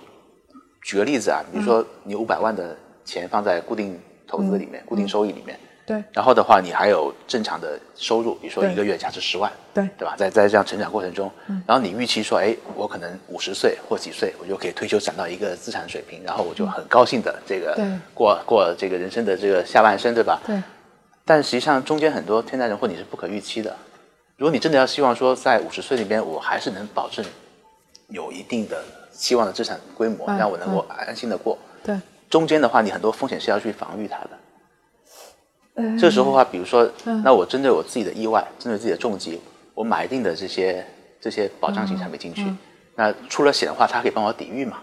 [0.81, 6.03] 举个例子啊，比如说你五百万的钱放在固定投资里面、固定收益里面，对。
[6.13, 9.89] 然后的话你还有正常的收入，比如说一个月假设十万，对。
[9.99, 10.15] 对吧？
[10.17, 11.31] 在在这样成长过程中，
[11.67, 17.85] 然后你预期说，哎，我可能五十岁或几岁，我就可以退休攒到一个资产水平，然后我就很高兴的这个对。
[18.13, 20.41] 过过这个人生的这个下半生，对吧？
[20.47, 20.63] 对，
[21.25, 23.75] 但实际上中间很多天灾人祸你是不可预期的。
[24.37, 27.25] 如果你真的要希望说在五十岁那边我还是能保证
[28.09, 31.97] 有一定的期望的资产规模，嗯让我能够安心的过，对，
[32.29, 34.31] 中间的话你很多风险是要去防御它的。
[35.75, 35.99] 嗯。
[35.99, 36.89] 这时候的话，比如说，
[37.23, 39.41] 那我针对我自己的意外，针对自己的重疾，
[39.75, 40.85] 我买一定的这些
[41.21, 42.59] 这些保障型产品进去，嗯。
[42.97, 44.79] 那出了险的话，它可以帮我抵御嘛，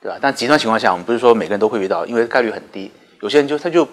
[0.00, 0.18] 对吧？
[0.20, 3.88] 但极端情况下，我们不是说每个人都会遇到，因为概率很低，有些人就他就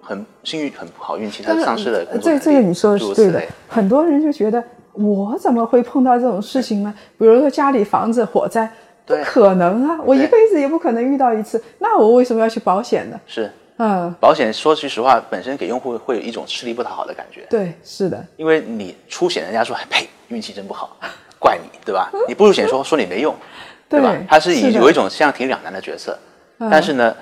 [0.00, 3.42] 很幸运、很不好运气，他丧失了工作这这个你说的是对的。
[3.66, 6.94] 很多人就觉得我怎么会碰到这种事情呢？
[7.18, 8.64] 比如说家里房子火灾，
[9.04, 9.24] 不对。
[9.24, 13.20] 可能啊，我一辈子也不可能遇到一次，那我为什么要去保险呢？
[13.26, 14.52] 是嗯，保险。
[14.52, 20.96] 说句实话，本身给用户会有一种吃力不讨好的感觉，对，是的，因为你出险，人家说，哎呸，运气真不好，
[21.38, 22.10] 怪你，对吧？
[22.28, 23.34] 你不出险说说你没用，
[23.88, 24.16] 对吧？
[24.28, 26.16] 他是以有一种像挺两难的角色，
[26.58, 27.14] 嗯但是呢，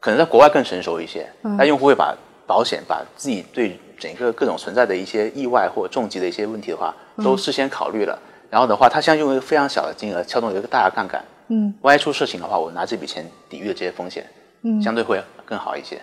[0.00, 2.14] 可能在国外更成熟一些，那用户会把
[2.46, 8.18] 保险把自己对整个各种存在的一些意外或重疾的一些问题的话，嗯都事先考虑了。
[8.50, 14.24] 然后的话，他像用一个非常小的金额撬动一个大的杠杆，嗯，万一出事情的话，我拿这笔钱抵御了这些风险，
[14.64, 15.96] 嗯，相对会更好一些。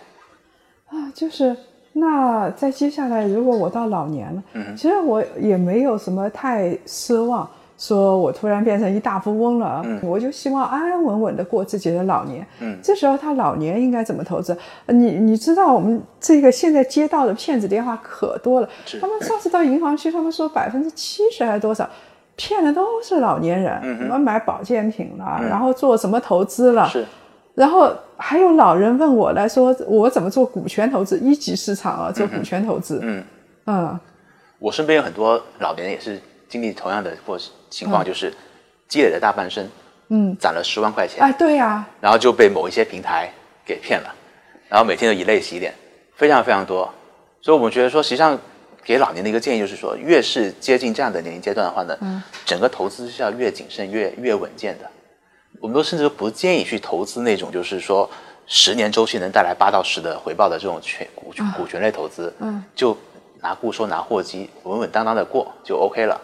[0.88, 1.54] 啊，就是
[1.92, 12.46] 那在接下来，如果我到老年了，嗯其实我也没有什么太奢望，说我突然变成一大富翁了，嗯我就希望安安稳稳的过自己的老年。
[12.60, 14.56] 嗯，这时候他老年应该怎么投资？
[14.86, 18.68] 呃你你知道我们这个现在接到的骗子电话可多了，
[19.00, 21.88] 他们上次到银行去，他们说百分之七十还是多少。
[22.34, 27.06] 骗的都是老年人，什么买保健品了，然后做什么投资了，嗯是，
[27.54, 31.18] 然后还有老人问我来说，我怎么做股权投资？
[31.18, 32.98] 一级市场啊，做股权投资。
[33.02, 33.24] 嗯，
[33.66, 34.00] 嗯
[34.58, 37.38] 我身边有很多老年人也是经历同样的或
[37.68, 38.32] 情况，就是
[38.88, 39.68] 积累了大半生，
[40.08, 43.30] 嗯，攒了十万块钱，哎，对呀、然后就被某一些平台
[43.66, 44.14] 给骗了，
[44.68, 45.74] 然后每天都以泪洗脸，
[46.14, 46.88] 非常非常多。
[47.40, 48.38] 所以我们觉得说，实际上
[48.84, 54.88] 给老年的一个建议就是说，越是接近这样的年龄阶段的话呢，嗯整个投资是要越谨慎、越越稳健的。
[55.60, 58.08] 我们都甚至不建议去投资那种就是说
[58.46, 62.96] 十年周期能带来八到十的回报的这种权股权股权类投资，嗯，就
[63.40, 66.20] 拿固收拿货基，稳稳当当的过就 OK 了，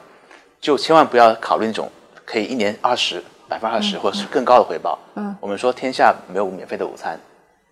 [0.61, 1.89] 就千万不要考虑那种
[2.25, 4.99] 可以一年二十百分之二十或者是更高的回报。
[5.15, 7.19] 嗯，我们说天下没有免费的午餐，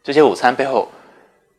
[0.02, 0.88] 这些午餐背后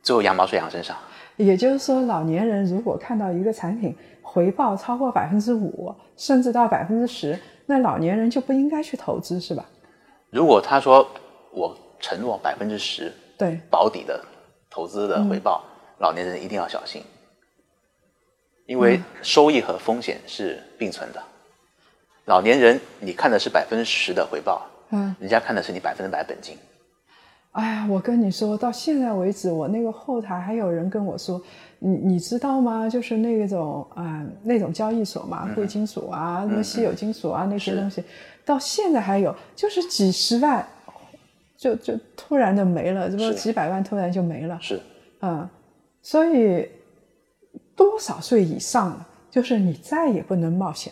[0.01, 0.95] 最后羊毛出羊身上。
[1.35, 9.63] 也就是说，老年人如果看到一个产品回报超过百分之五，甚至到百分之十，那老年人就不应该去投资，是吧？
[10.29, 11.07] 如果他说
[11.51, 14.23] 我承诺百分之十对，保底的
[14.69, 15.63] 投资的回报，
[15.99, 17.01] 老年人一定要小心，
[18.65, 21.23] 因为收益和风险是并存的。
[22.25, 26.57] 老年人你看的是百分之十的回报，嗯，人家看的是你百分之百本金。
[27.53, 31.41] 哎呀，我跟你说到现在为止，我那个后台还有人跟我说，
[31.79, 32.89] 你你知道吗？
[32.89, 38.03] 就是那种啊、那种交易所嘛，贵金属啊，什么稀有金属啊那些东西，
[38.43, 40.67] 到现在还有，就是几十万，
[41.55, 44.81] 就就突然的没了，这不是几百万突然就没了，是，
[45.21, 45.47] 嗯，
[46.01, 46.67] 所以
[47.75, 50.91] 多少岁以上了，就是你再也不能冒险。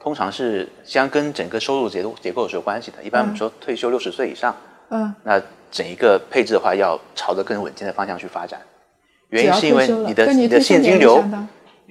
[0.00, 3.02] 通常是相跟整个收入结构结构是有关系的。
[3.02, 4.56] 一般我们说退休六十岁以上，
[4.88, 8.60] 嗯，那整一个配置的话，要朝着更稳健的方向去发展。
[9.30, 11.24] 原因是因为你的你的现金流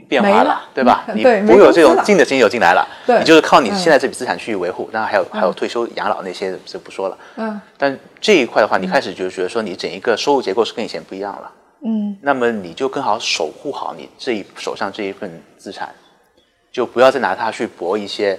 [0.07, 1.05] 变化没了对吧？
[1.07, 4.89] 嗯你不会有这种净的现金流进来了，对你就是靠你嗯现在这笔资产去维护。
[4.91, 7.17] 当然还有还有退休养老那些就不说了。
[7.37, 11.51] 嗯但这一块的话，你开始就觉得说你整一个收入结构是跟以前不一样了，
[11.85, 15.93] 嗯，那么你就更好守护好你这一手上这一份资产，
[16.71, 18.37] 就不要再拿它去搏一些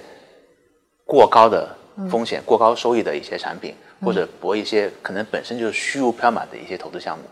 [1.05, 1.67] 过高的
[2.09, 7.23] 风险、过高收益的一些产品，或者搏一些可能本身就是虚无缥缈的一些投资项目。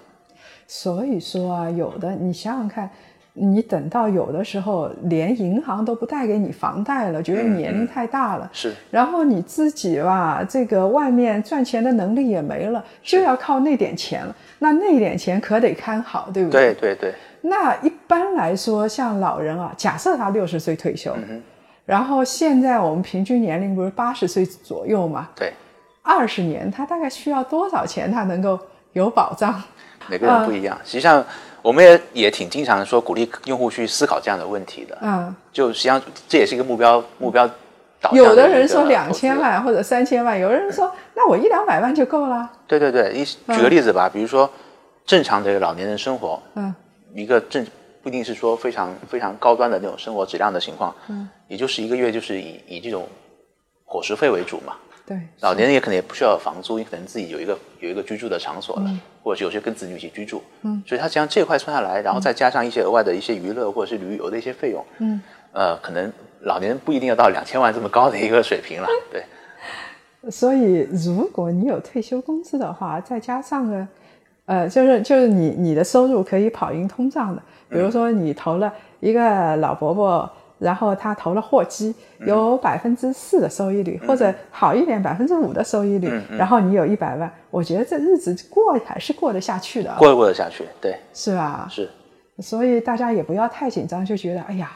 [0.72, 2.88] 所以说啊，有的你想想看，
[3.34, 8.72] 你等到有的时候连银行都不贷给你房贷了，觉得你年龄太大了，是。
[8.92, 14.36] 然后你自己吧，这个外面赚钱的能力也没了，就要靠那点钱了。
[14.60, 16.72] 那那点钱可得看好，对不对？
[16.76, 21.42] 对对，那一般来说，像老人啊，假设他六十岁退休，嗯
[21.84, 25.52] 然后现在我们平均年龄不是八十岁左右嘛，对，
[26.04, 28.60] 二十年他大概需要多少钱，他能够
[28.94, 29.60] 有保障？
[30.08, 30.80] 每个人不一样。
[30.86, 31.26] 实际上，
[31.62, 34.98] 我们也也挺经常说鼓励用户去思考这样的问题的。
[35.02, 37.48] 嗯，就实际上这也是一个目标目标
[38.00, 42.50] 导向有的人说两千万或者三千万，有的人说那我一两百万就够了。
[42.66, 44.50] 对对对，一举个例子吧，比如说
[45.06, 46.74] 正常的老年人生活，嗯，
[47.14, 47.66] 一个正
[48.02, 53.06] 不一定是说非常非常高端的那种生活质量的情况，嗯，也就是一个月就是以以这种
[53.86, 54.74] 伙食费为主嘛。
[55.10, 58.86] 对，老年人也可能也不需要房租，你可能自己有一个有一个居住的场所了，
[59.24, 65.20] 或者是有些跟子女一起居住，嗯，所以他实际上这块算下来，然后再加上一些额外的一些娱乐或者是旅游的一些费用，嗯，
[65.52, 69.24] 呃，可能老年人不一定要到两千万这么高的一个水平了， 对。
[70.30, 73.88] 所以如果你有退休工资的话，再加上个，
[74.46, 80.32] 呃，就是就是你你的收入可以跑赢通胀的，比如说你投了一个老伯伯。
[80.60, 91.68] 然后他投了货基，有百分之四的收益率，或者好一点百分之五的收益率，然后你有一百万，我觉得这日子过还是过得下去的，过得过得下去，对，是吧？
[91.70, 91.90] 是。
[92.40, 94.72] 所以大家也不要太紧张，就觉得哎呀，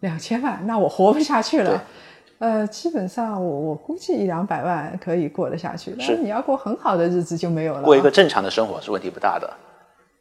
[0.00, 1.82] 两千万，那我活不下去了。
[2.38, 7.84] 呃，基本上我我估计一两百万可以过得下去，但是是你要过很好的日子就没有了啊。
[7.84, 9.48] 过一个正常的生活是问题不大的。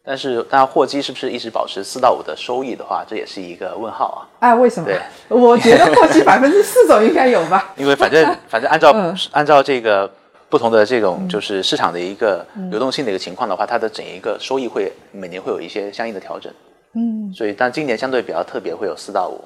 [0.05, 4.19] 但是，当然，货基是不是一直保持四到五的收益的话，这也是一个问号啊。
[4.39, 4.99] 哎，为什么对？
[5.29, 7.71] 我觉得货基 百分之四总应该有吧。
[7.77, 10.09] 因为反正 反正按照、嗯按照这个
[10.49, 16.51] 不同的这种就是市场的一个流动性的一个情况的话，它的整一个收益会每年会有一些相应的调整。
[16.95, 19.39] 嗯，所以，但今年相对比较特别，会有四到五。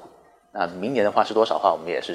[0.52, 2.12] 那明年的话是多少的话，我们也是。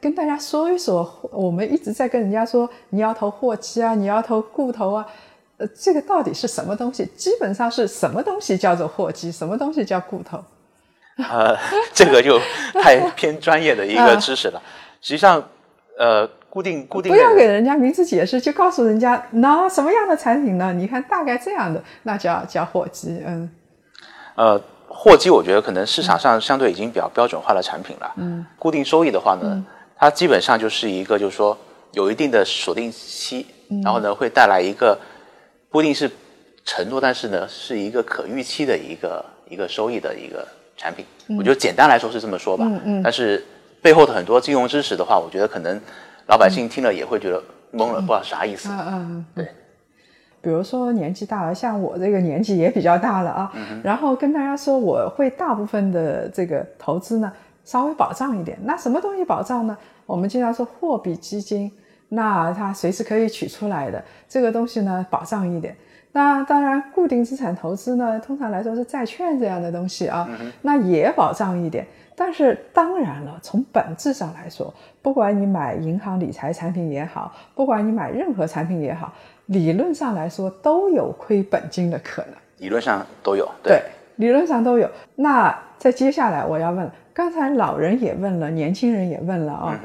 [0.00, 5.06] 跟大家说一说，我们一直在跟人家说你要投货基啊，你要投固投啊，
[5.58, 7.06] 呃，这个到底是什么东西？
[7.16, 10.42] 基本上是什么东西叫做货基，什么东西叫固投？
[11.30, 11.56] 呃，
[11.94, 12.38] 这个就
[12.74, 14.60] 太偏专业的一个知识了。
[15.00, 15.42] 实际上，
[15.98, 20.74] 呃，固定固定不要给人家名词解释，就告诉人家那什么样的产品呢？
[20.74, 23.50] 你看大概这样的，那叫叫货基，嗯
[24.34, 28.12] 呃，货基我觉得可能市场上相对已经比较标准化的产品了。
[28.16, 29.64] 嗯，固定收益的话呢，
[29.96, 31.56] 它基本上就是一个就是说
[31.92, 33.46] 有一定的锁定期，
[33.82, 34.98] 然后呢会带来一个
[35.76, 36.10] 不一定是
[36.64, 41.04] 承诺，但是呢是一个可预期的一个一个收益的一个产品。
[41.36, 42.64] 我觉得简单来说是这么说吧。
[42.66, 43.02] 嗯嗯。
[43.02, 43.44] 但是
[43.82, 45.78] 背后的很多金融知识的话，我觉得可能
[46.28, 47.42] 老百姓听了也会觉得
[47.74, 48.70] 懵了，不知道啥意思。
[48.70, 49.48] 嗯嗯，对。
[50.40, 57.30] 比如说年纪大了，像我这个年纪也比较大了啊，嗯然后跟大家说我会大部分的这个投资呢
[57.66, 58.58] 稍微保障一点。
[58.62, 59.76] 那什么东西保障呢？
[60.06, 61.70] 我们经常说货币基金，
[62.08, 65.76] 那它随时可以取出来的这个东西呢保障一点。
[66.12, 70.26] 那当然，固定资产投资呢，通常来说是债券这样的东西啊，
[70.62, 71.86] 那也保障一点。
[72.14, 79.12] 但是当然了，从本质上来说，不管你买银行理财产品也好，不管你买任何产品也好，
[79.46, 82.30] 理论上来说都有亏本金的可能。
[82.56, 83.82] 理论上都有，对，
[84.14, 84.88] 理论上都有。
[85.16, 89.78] 那在接下来我要问，刚才老人也问了，年轻人也问了啊，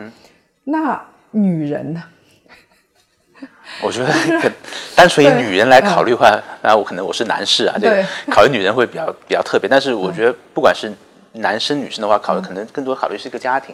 [0.63, 2.03] 那女人呢？
[3.81, 4.51] 我觉得
[4.95, 9.67] 单纯以女人来考虑的话，那我可能我是男士啊，这个考虑女人会比较比较特别。
[9.69, 10.91] 但是我觉得不管是
[11.33, 13.73] 男生女生的话，考虑可能更多考虑是一个家庭，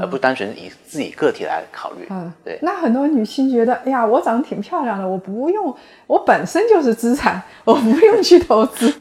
[0.00, 2.06] 而不单纯以自己个体来考虑。
[2.10, 2.56] 嗯，对。
[2.62, 8.94] 那很多女性觉得，哎呀，我长得挺漂亮的，我不用，我本身就是资产，我不用去投资。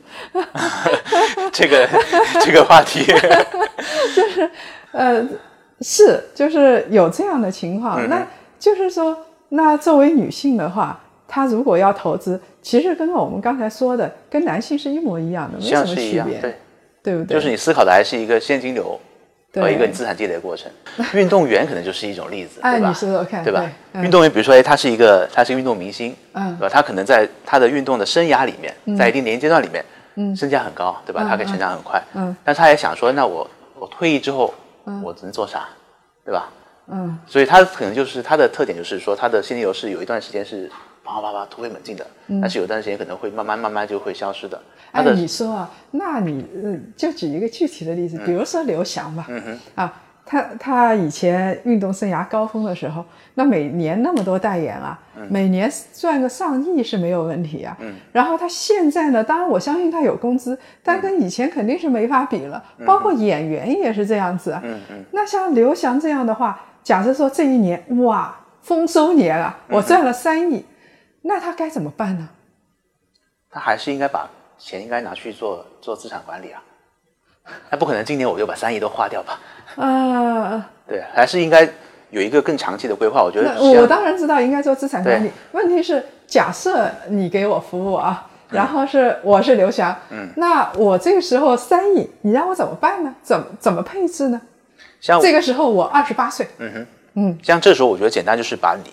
[1.53, 1.87] 这个
[2.41, 3.05] 这个话题，
[4.15, 4.49] 就是
[4.91, 5.23] 呃，
[5.81, 8.25] 是就是有这样的情况，那
[8.59, 9.17] 就是说。
[9.53, 16.55] 那作为女性的话，她如果要投资，其实跟我们刚才说的，跟男性是一模一样的，没什么区别，对
[17.03, 17.35] 对不对？
[17.35, 18.97] 就是你思考的还是一个现金流
[19.55, 20.71] 和一个资产积累的过程。
[21.13, 22.87] 运动员可能就是一种例子，对吧？
[22.87, 23.69] 你说说看，对吧？
[23.95, 26.69] 运动员，比如说，哎，他是一个，他是运动明星，嗯，对吧？
[26.73, 29.83] 他可能在他的运动的生涯里面，在一定年龄阶段里面，
[30.15, 31.25] 嗯，身价很高，对吧？
[31.27, 33.45] 他可以成长很快，嗯，但他也想说，那我
[33.77, 34.53] 我退役之后，
[35.03, 35.69] 我能做啥，
[36.25, 36.49] 对吧？
[36.87, 40.69] 嗯，所以它可能就是它的特点，就是说它的现金流是有一段时间是
[41.03, 42.05] 啪啪啪突飞猛进的，
[42.41, 44.61] 但是有段时间可能会慢慢慢慢就会消失的。
[44.91, 54.97] 哎，你说啊，那你嗯，就举一个具体的例子，比如说刘翔吧，嗯哼，啊，他他以前运动生涯高峰的时候，那每年那么多代言啊，
[55.29, 57.75] 每年赚个上亿是没有问题啊。
[57.81, 64.57] 嗯，然后他现在呢，当然我相信他有工资，但跟以前肯定是没法比了，包括演员也是这样子。
[64.63, 66.59] 嗯嗯，那像刘翔这样的话。
[66.83, 70.65] 假设说这一年哇丰收年啊，我赚了三亿，
[71.21, 72.27] 那他该怎么办呢？
[73.51, 76.59] 他还是应该把钱应该拿去做做资产管理啊，
[77.69, 79.39] 他不可能今年我就把三亿都花掉吧？
[79.75, 81.67] 啊，对，还是应该
[82.10, 83.23] 有一个更长期的规划。
[83.23, 93.13] 我觉得我当然知道应该做资产管理，问题是假设你给我服务啊，然后是我是刘翔，嗯，那我这个时候三亿，你让我怎么办呢？
[93.23, 94.41] 怎么怎么配置呢？
[94.99, 98.91] 像这个时候我二十八岁，嗯哼，嗯，像这时候我觉得简单就是把你，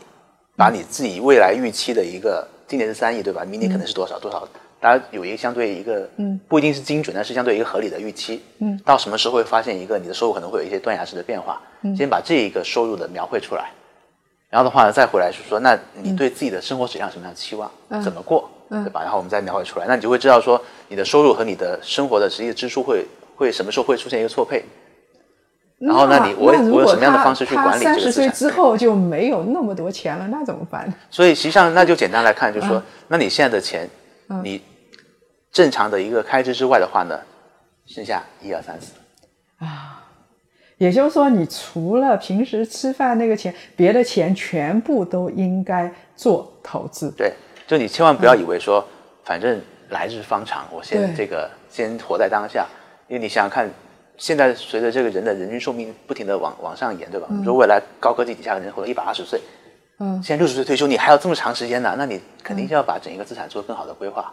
[0.56, 3.44] 把你自己未来预期的一个，今年是三亿对吧？
[3.44, 4.46] 明年可能是多少多少，
[4.80, 13.70] 大家有一个相对一个，嗯，不一定是精准，但是相对一个合理的预期，嗯，到什么时候会发现一个你的收入可能会有一些断崖式的变化，嗯，先把这一个收入的描绘出来，
[14.50, 17.70] 然后的话呢再回来是说，那你对自己的生活质量什么样的期望，
[18.02, 18.84] 怎么过，嗯。
[18.84, 19.00] 对吧？
[19.02, 24.62] 然后我们再描绘出来，那你就会知道说你的收入和你的生活的实际支出会会什么时候会出现一个错配。
[25.78, 28.00] 然后，那你我我有什么样的方式去管理这个资产？
[28.00, 30.92] 三十岁之后就没有那么多钱了，那怎么办？
[31.08, 33.88] 所以实际上，那就简单来看，就是说，那你现在的钱，
[34.42, 34.60] 你
[35.50, 37.18] 正常的一个开支之外的话呢，
[37.86, 38.92] 剩下一二三四
[39.58, 40.04] 啊，
[40.76, 47.10] 也就是说，你除了平时吃饭那个钱，别的钱全部都应该做投资。
[47.16, 47.32] 对，
[47.66, 48.86] 就你千万不要以为说，
[49.24, 49.60] 反正
[49.90, 52.66] 来日方长，我先这个先活在当下，
[53.08, 53.68] 因为你想想看。
[54.20, 57.28] 现在随着这个人的人均寿命不停的往往上延，对吧？
[57.30, 59.40] 你说未来高科技底下的人活到一百二十岁，
[59.98, 64.32] 嗯，现在六十岁退休，你还有这么长时间呢，那你肯定就要把整一个资产做更好的规划，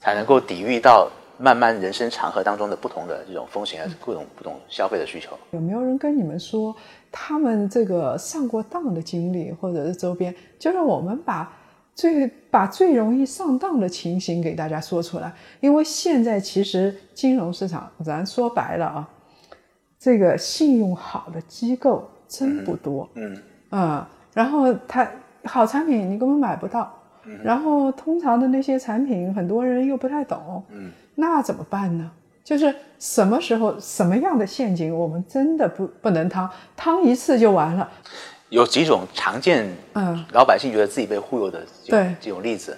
[0.00, 5.38] 才能够抵御到慢慢人生长河当中的不同的这种风险，还是各种不同消费的需求。
[5.52, 6.74] 有没有人跟你们说
[7.10, 11.50] 他们这个上过当的经历，或者是周边，就让我们把？
[11.94, 19.08] 最把最容易上当的情形给大家说出来，因为现在其实金融市场，咱说白了啊，
[19.98, 23.36] 这个信用好的机构真不多，嗯
[23.68, 25.08] 啊，然后它
[25.44, 26.92] 好产品你根本买不到，
[27.42, 32.10] 然后通常的那些产品很多人又不太懂，嗯，那怎么办呢？
[32.44, 37.88] 就是什么时候什么样的陷阱我们真的不不能趟，趟一次就完了。
[38.48, 42.14] 有几种常见，嗯，老百姓觉得自己被忽悠的对。
[42.20, 42.76] 这种例子，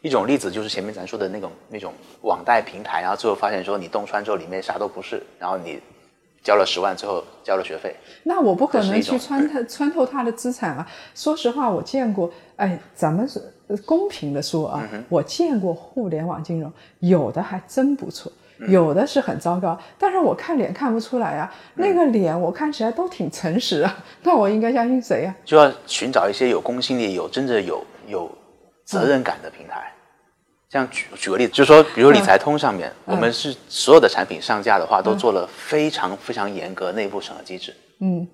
[0.00, 5.78] 一种例子就是前面咱说的那种那种网贷平台，然后最后发现说你洞穿之后里面啥都不是，然后你
[6.42, 7.94] 交了十万，最后交了学费。
[8.24, 10.86] 那我不可能去穿透穿透他的资产啊！
[11.14, 13.40] 说实话，我见过，哎，咱们是
[13.86, 18.30] 公平的说啊，我见过互联网金融，有的还真不错。
[18.68, 21.52] 有的是很糟糕，但是我看脸看不出来啊。
[21.74, 25.34] 那个脸我看起来都挺诚实啊， 那我应该相信谁呀？
[25.44, 28.30] 就要寻找一些有公信力、有真正有有
[28.84, 29.92] 责任感的平台。
[30.72, 37.76] 像举举个例子，就是说，比如理财通上面，我们是所有的产品上架的话，都做了非常非常严格内部审核机制。
[38.00, 38.26] 嗯。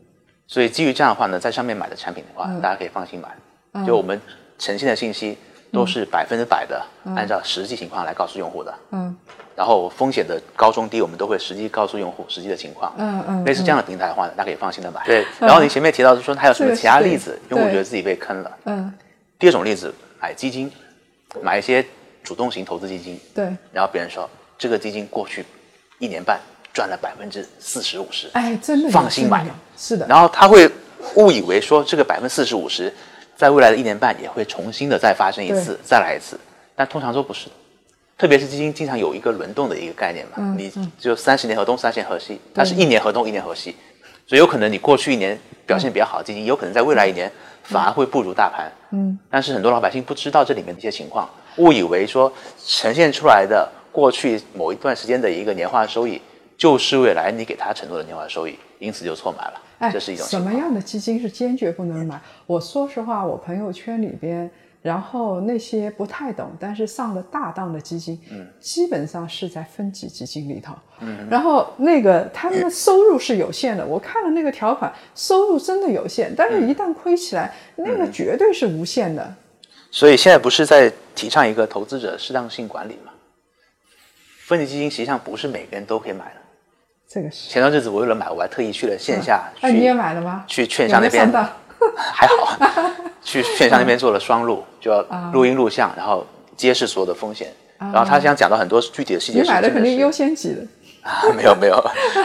[0.46, 3.84] 所以基于这样的话呢，在上面买的产品的话，大家可以放心买。
[3.84, 4.20] 就我们
[4.56, 5.36] 呈现的信息
[5.72, 6.80] 都是百分之百的
[7.16, 8.72] 按照实际情况来告诉用户的。
[8.92, 9.16] 嗯
[9.56, 12.94] 然后风险的高中低，我们都会实际告诉用户实际的情况。
[12.98, 15.02] 嗯嗯，类似这样的平台的话呢，大家可以放心的买。
[15.04, 18.56] 对，然后你前面提到是说还有什么其他例子，用户觉得自己被坑了。
[18.66, 18.94] 嗯
[19.40, 20.70] 第二种例子，买基金，
[21.42, 21.84] 买一些
[22.28, 25.42] 主动型投资基金，对，然后别人说这个基金过去
[25.98, 26.38] 一年半
[26.74, 29.46] 赚了百分之四十五十，哎，真的放心买。
[29.78, 30.70] 是的，然后他会
[31.14, 32.92] 误以为说这个百分之四十五十，
[33.34, 36.38] 在未来的一年半也会重新的再发生一次，再来一次，
[36.76, 37.48] 但通常都不是。
[38.18, 43.74] 特别是基金经常有一个轮动的一个概念嘛，嗯你就三十年河东，三十年河西，它是一年河东，一年河西，
[44.26, 48.70] 所以有可能你过去一年表现比较好的基金，有可能在未来一年反而会不如大盘。
[48.90, 52.32] 嗯，但是很多老百姓不知道这里面的一些情况，误以为说
[52.64, 56.20] 呈现出来的过去某一段时间的一个年化收益，
[56.56, 59.62] 就是未来你给他承诺的年化收益，因此就错买了。
[59.78, 60.40] 哎，这是一种什。
[60.40, 62.20] 么样的基金是坚决不能买？
[62.46, 64.50] 我说实话，我朋友圈里边，
[64.82, 79.32] 然后那些不太懂，但是上了大当的基金，嗯，基本上是在分级基金里头，嗯，然后那个他们的收入是有限的，我看了那个条款，收入真的有限，但是一旦亏起来，那个绝对是无限的。
[79.92, 83.10] 所以现在不是在提倡一个投资者适当性管理嘛？
[84.46, 86.40] 分级基金实际上不是每个人都可以买的。
[87.08, 90.44] 这个是，前段日子我为了买，我还特意去了线下去，哎，你也买了吗？
[90.46, 91.28] 去券商那边
[91.96, 92.56] 还好，
[93.20, 95.30] 去券商那边做了双录，就要啊。
[95.34, 96.24] 录音录像，然后
[96.56, 97.52] 揭示所有的风险。
[97.78, 100.66] 然后他想讲到很多具体的细节你买的肯定优先级的。
[101.02, 101.80] 啊， 没有没有，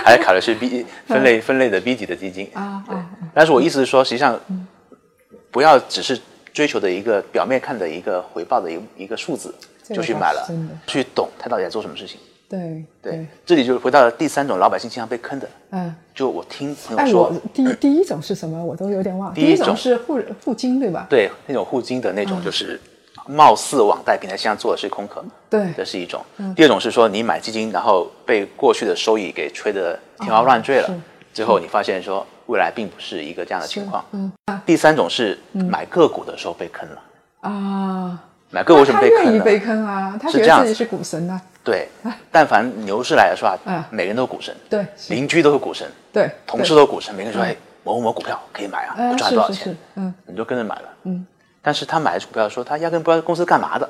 [0.05, 2.49] 还考的是 B 分类分类的 B 级的基金。
[2.53, 4.39] 啊啊但是我意思是说，实际上
[5.51, 6.19] 不要只是
[6.53, 10.47] 追求的一个表面看的一个回报的一个一个数字就去买了
[10.87, 12.19] 去懂他到底在做什么事情。
[12.47, 15.93] 对对，这里就是回到了第三种老百姓经常被坑的，嗯。
[16.13, 18.63] 就我听朋友哎，说我，第一第一种是什么？
[18.63, 19.35] 我都有点忘了。
[19.35, 21.07] 第一种是互互金，对吧？
[21.09, 22.79] 对那种互金的那种，嗯就是
[23.25, 26.23] 貌似网贷平台，现在做的是空壳，对这是一种。
[26.55, 30.93] 第二种是说你买基金，然后被过去的收益给吹得天花乱坠了，是
[31.33, 34.03] 最后你发现说未来并不是一个这样的情况。
[34.11, 34.31] 嗯
[34.65, 37.01] 第三种是买个股的时候被坑了，
[37.41, 39.23] 啊，买个股为什么被坑了？
[39.25, 40.63] 愿意被坑啊，他是这样子。
[40.63, 41.41] 觉得自己是股神啊。
[41.63, 41.89] 对，
[42.31, 43.75] 但凡牛市来的时候嗯。
[43.75, 49.55] 啊，每个人都股神，对邻居都是股神，对，同事都股神，每个人说哎某某某股票可以买啊，赚多少钱。
[49.55, 49.77] 是是是？
[49.95, 50.89] 嗯，你就跟着买了。
[51.03, 51.25] 嗯，
[51.61, 53.89] 但是他买的股票说他压根不知道公司干嘛的，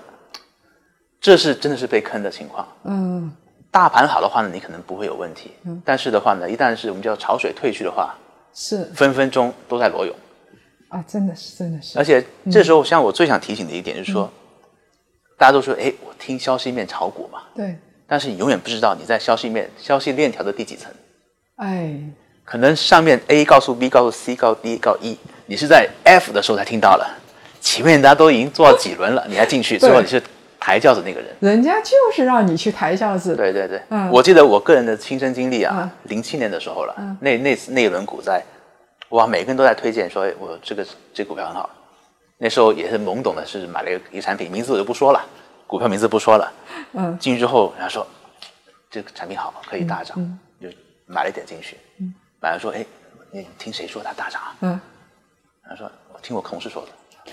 [1.21, 2.67] 这是真的是被坑的情况。
[2.85, 3.31] 嗯，
[3.69, 5.51] 大盘好的话呢，你可能不会有问题。
[5.65, 8.15] 嗯，但是的话呢，一旦是我们叫潮水退去的话，
[8.53, 8.85] 是。
[8.95, 10.15] 分分钟都在裸泳。
[10.89, 11.97] 啊，真的是真的是。
[11.97, 14.31] 而，且这时候，像我最想提醒的一点就是说，
[15.39, 17.75] 大家都说，哎，我听消息面炒股嘛，对，
[18.05, 20.91] 但是你永远不知道你在消息面、消息链条的第几层。
[21.55, 21.99] 哎，
[22.43, 27.17] 可能上面 A 告诉 B 告诉 C 告诉 D 告诉 E，你是在 F 的时候才听到了，
[27.59, 30.21] 前面大家都已经做到几轮了，你还进去，最后你是
[30.65, 31.35] 抬轿子那个人。
[31.41, 33.35] 人家就是让你去抬轿子。
[33.35, 38.41] 对对对，嗯我记得我个人的亲身经历啊，零七、年的时候了，那那次那一轮股灾，
[39.09, 41.69] 哇，每个人都在推荐说，哎我这个这股票很好。
[42.37, 45.19] 那时候也是懵懂的，是买了一个一个产品，名字我就不说了，
[45.67, 46.49] 股票名字不说了。
[46.93, 48.07] 嗯，进去之后，人家说
[48.89, 50.17] 这个产品好，可以大涨，
[50.61, 50.69] 就
[51.05, 51.77] 买了一点进去。
[52.39, 52.85] 买了说，哎，
[53.31, 54.55] 你听谁说它大涨啊？
[54.61, 54.79] 嗯，
[55.67, 56.89] 他说我听我同事说的，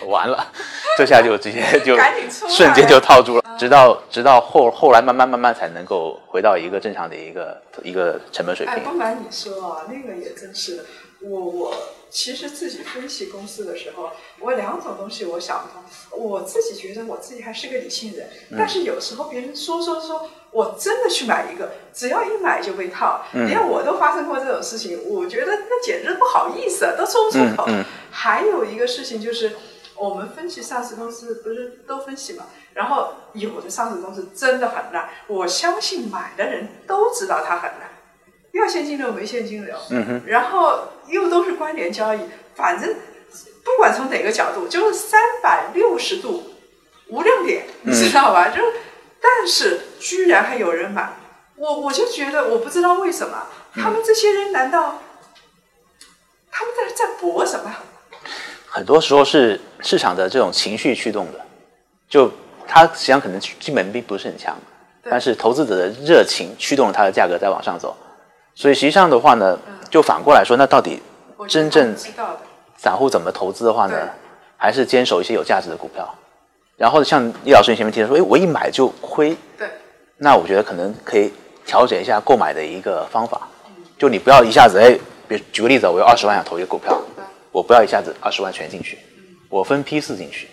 [0.06, 0.46] 完了，
[0.96, 8.90] 这下就直接 就赶紧出瞬间就套住了，直到直到后后来慢慢慢慢才能够回到一个正常的一个一个成本水平哎，平。
[8.90, 10.84] 不瞒你说啊，那个也真是的。
[11.22, 11.74] 我我
[12.08, 15.82] 其实自己分析公司的时候，我两种东西我想不通。
[16.18, 18.26] 我自己觉得我自己还是个理性人，
[18.56, 27.68] 但是有时候别人说说说，我真的去买一个，只要一买就被套，连我都发生过这种事情，我觉得那简直不好意思，都说不出口。
[28.10, 29.52] 还有一个事情就是，
[30.00, 32.46] 我们分析上市公司不是都分析嘛？
[32.72, 37.90] 然后有的上市公司真的很烂，我相信买的人都知道它很烂。
[38.52, 39.76] 要现金流没现金流，
[40.26, 42.20] 然后又都是关联交易，
[42.56, 42.96] 反正
[43.62, 46.54] 不管从哪个角度，就是三百六十度
[47.08, 48.48] 无亮点，你知道吧？
[48.48, 48.72] 就是，
[49.20, 51.12] 但是居然还有人买，
[51.56, 54.98] 我我就觉得我不知道为什么，他们这些人难道
[56.50, 57.70] 他们在在搏什么？
[58.72, 61.40] 很多时候是市场的这种情绪驱动的，
[62.08, 62.30] 就
[62.68, 64.56] 它实际上可能基本并不是很强，
[65.02, 67.96] 但是投资者的热情驱动了它的价格在往上走。
[68.54, 69.58] 所以实际上的话呢，
[69.90, 71.02] 就反过来说，那到底
[71.48, 71.92] 真正
[72.76, 74.08] 散户怎么投资的话呢，
[74.56, 76.08] 还是坚守一些有价值的股票。
[76.76, 79.68] 然后像易老师你前面提的说，哎，我一买就亏，对，
[80.18, 81.32] 那我觉得可能可以
[81.66, 83.48] 调整一下购买的一个方法，
[83.98, 84.96] 就你不要一下子哎，
[85.26, 86.96] 比如举个例子，我有二十万想投一个股票，
[87.52, 88.98] 我不要一下子二十万全进去，
[89.48, 90.48] 我分批次进去，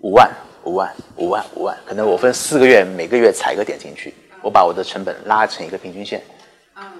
[0.00, 0.30] 五万、
[0.64, 6.22] 五万、五万、五万，可能我分四个月，每个月踩一个点进去，我把我的成本拉成一个平均线。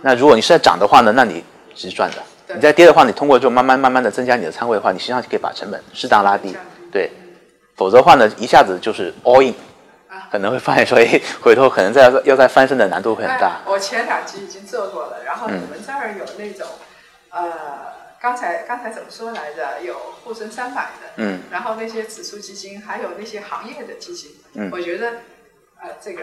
[0.03, 1.43] 那如果你是在涨的话呢，那你
[1.75, 2.19] 是赚的；
[2.55, 6.57] 你在跌的话，你通过就慢慢慢慢的增加你的仓位的话，你实际上就可以把成本适当拉低。
[6.93, 7.11] 对，
[7.75, 9.55] 否则的话呢，一下子就是 all in，
[10.31, 13.61] 可能会发现说， 哎，回头可能再要再翻身的难度会很大。
[13.67, 16.67] 我前两集已经做过了，然后你们这儿有那种，
[17.31, 17.45] 呃，
[18.27, 19.81] 刚才刚才怎么说来着？
[19.85, 25.11] 有沪深三百的，嗯，然后那些指数基金，还有那些行业的基金，嗯，我觉得，
[25.81, 26.23] 呃，这个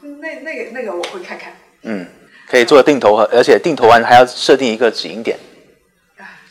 [0.00, 2.06] 那那个那个我会看看，嗯。
[2.48, 5.38] 可以做定投和，而且定投完还要设定一个止盈点，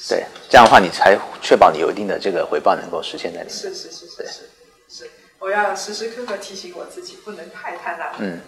[0.08, 3.50] 对，这样的话你才确保你有一定的这个回报能够实现在里面。
[3.50, 4.50] 是是是是是
[4.88, 8.14] 是，我要时时刻刻提醒我自己不能太贪婪。
[8.20, 8.40] 嗯，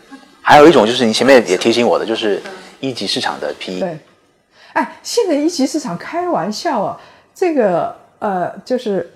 [0.44, 2.40] 还有一种就是你前面也提醒我的，就是
[2.80, 3.80] 一级市场的 PE。
[3.80, 3.98] 对，
[4.74, 7.00] 哎，现在一级市场开玩笑啊，
[7.34, 9.12] 这个呃，就是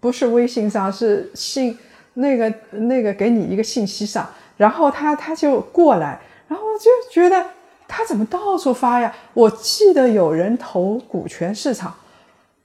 [0.00, 1.78] 不是微信上是信
[2.14, 6.20] 那个那个给你一个信息上，然后他他就过来。
[6.48, 7.44] 然后我就觉得
[7.86, 9.14] 他怎么到处发呀？
[9.34, 11.94] 我记得有人投股权市场，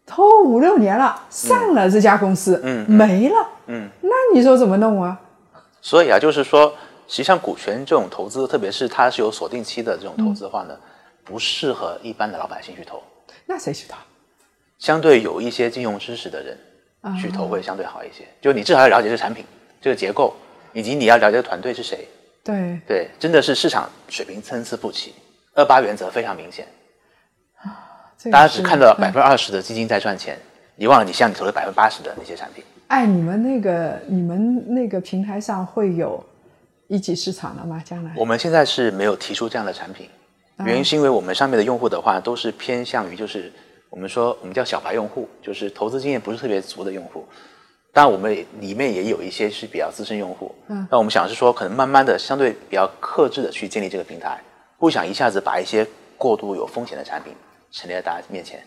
[0.05, 3.35] 投五六年了，散了这家公司，嗯，没了，
[3.67, 5.19] 嗯，那你说怎么弄啊？
[5.81, 6.73] 所以啊，就是说，
[7.09, 10.73] 实际上股权这种投资，特别是它是有锁定期的这种投资的话呢，
[11.23, 13.01] 不适合一般的老百姓去投。
[13.45, 13.97] 那谁去投？
[14.79, 16.57] 相对有一些金融知识的人
[17.19, 18.27] 去投会相对好一些。
[18.41, 19.45] 就你至少要了解这产品、
[19.81, 20.35] 这个结构，
[20.73, 22.07] 以及你要了解团队是谁。
[22.43, 25.13] 对对，真的是市场水平参差不齐，
[25.55, 26.67] 二八原则非常明显。
[28.31, 30.37] 大家只看到百分之二十的基金在赚钱，
[30.75, 32.63] 你忘了你像你投了百分之八十的那些产品。
[32.87, 36.23] 哎，你们那个你们那个平台上会有
[36.87, 37.81] 一级市场了吗？
[37.85, 38.13] 将来？
[38.17, 40.09] 我们现在是没有提出这样的产品，
[40.65, 43.51] 原因是因为我们上面的用户的话都是偏向于就是
[43.89, 47.25] 我们说我们叫小白用户，就是投资经验不是特别足的用户。
[47.91, 50.53] 当然，我们里面也有一些是比较资深用户。
[50.67, 54.41] 嗯，那我们想是说，可能慢慢的、相对比较克制的去建立这个平台，
[54.79, 55.87] 不想一下子把一些
[56.17, 57.35] 过度有风险的产品
[57.71, 58.59] 陈列在大家面前。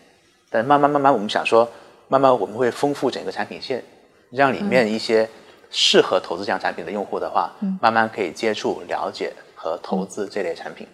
[0.49, 1.69] 但慢慢慢慢，我们想说，
[2.07, 3.83] 慢慢我们会丰富整个产品线，
[4.31, 5.29] 让里面一些
[5.69, 10.87] 适合投资这样产品的用户的话，慢慢可以接触、了解和投资这类产品。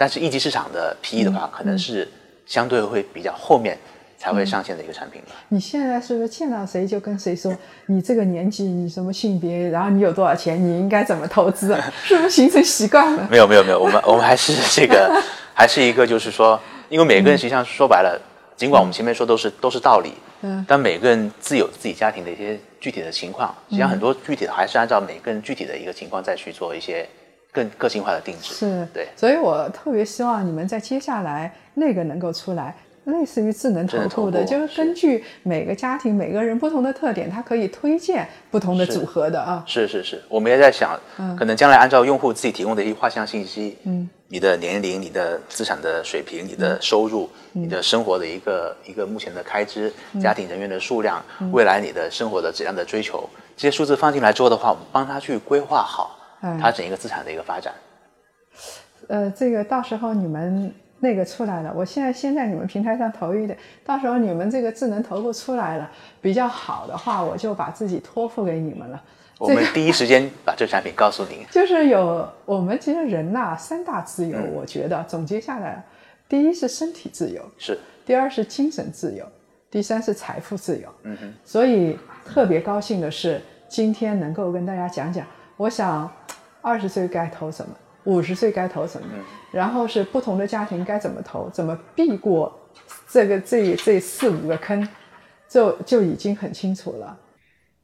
[0.00, 2.08] 但是一级市场的 PE 的话，可能是
[2.46, 3.76] 相对会比较后面。
[4.22, 11.74] 才会上线的一个产品你现在是不是见到谁就跟谁说你这个年纪，你什么性别，然后你有多少钱，你应该怎么投资？
[12.04, 13.26] 是不是形成习惯了？
[13.30, 15.10] 没有没有没有，我们我们还是这个，
[15.56, 18.20] 还是一个就是说，因为每个人实际上说白了，
[18.58, 27.08] 尽管我们前面说都是都是道理，嗯，但每个人自有自己家庭的一些具体的情况，实际上很多具体的还是按照每个人具体的一个情况再去做一些
[27.52, 28.54] 更个性化的定制。
[28.54, 32.74] 是，对，所以我特别希望你们在接下来那个能够出来。
[33.04, 39.64] 类似于智能投顾的，就是根据每个家庭、每个人不同的特点，它可以推荐不同的组合的啊。
[39.66, 41.00] 是是是，我们也在想，
[41.36, 57.72] 可能将来按照用户自己提供的一些画像信息，嗯，你的年龄、你的资产的水平、你的收入、你的生活的一个一个目前的开支、家庭人员的数量、未来你的生活的质量的追求，这些数字放进来之后的话，我们帮他去规划好他整一个资产的一个发展。
[59.08, 60.72] 呃，这个到时候你们。
[61.02, 69.02] 那个出来了，我现在先在你们平台上投一点，到时候你们这个智能投顾出来了比较好的话，我就把自己托付给你们了。
[69.38, 71.38] 我们第一时间 把这个产品告诉您。
[71.50, 75.82] 就是有我们其实人呐，三大自由，我觉得总结下来，
[76.28, 77.74] 第一是身体自由，是；
[78.04, 79.24] 第二是精神自由，
[79.70, 80.88] 第三是财富自由。
[81.04, 81.32] 嗯哼。
[81.46, 85.26] 所以特别高兴的是，今天能够跟大家讲讲，
[85.60, 86.10] 我想
[86.62, 87.76] 二十岁该投什么。
[88.04, 89.08] 五十岁该投什么？
[89.52, 92.58] 然后是不同的家庭该怎么投，怎么避过
[93.10, 94.88] 这个这这四五个坑，
[95.50, 97.20] 就就已经很清楚了。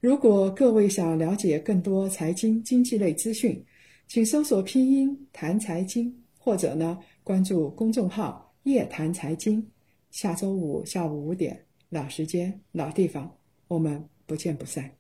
[0.01, 3.63] 如果各位想了解更多财经经济类资讯，
[4.09, 9.71] 请搜索拼音谈财经，或者呢关注公众号夜谈财经。
[10.11, 13.31] 下周五下午五点，老时间老地方，
[13.69, 14.91] 我们不见不散。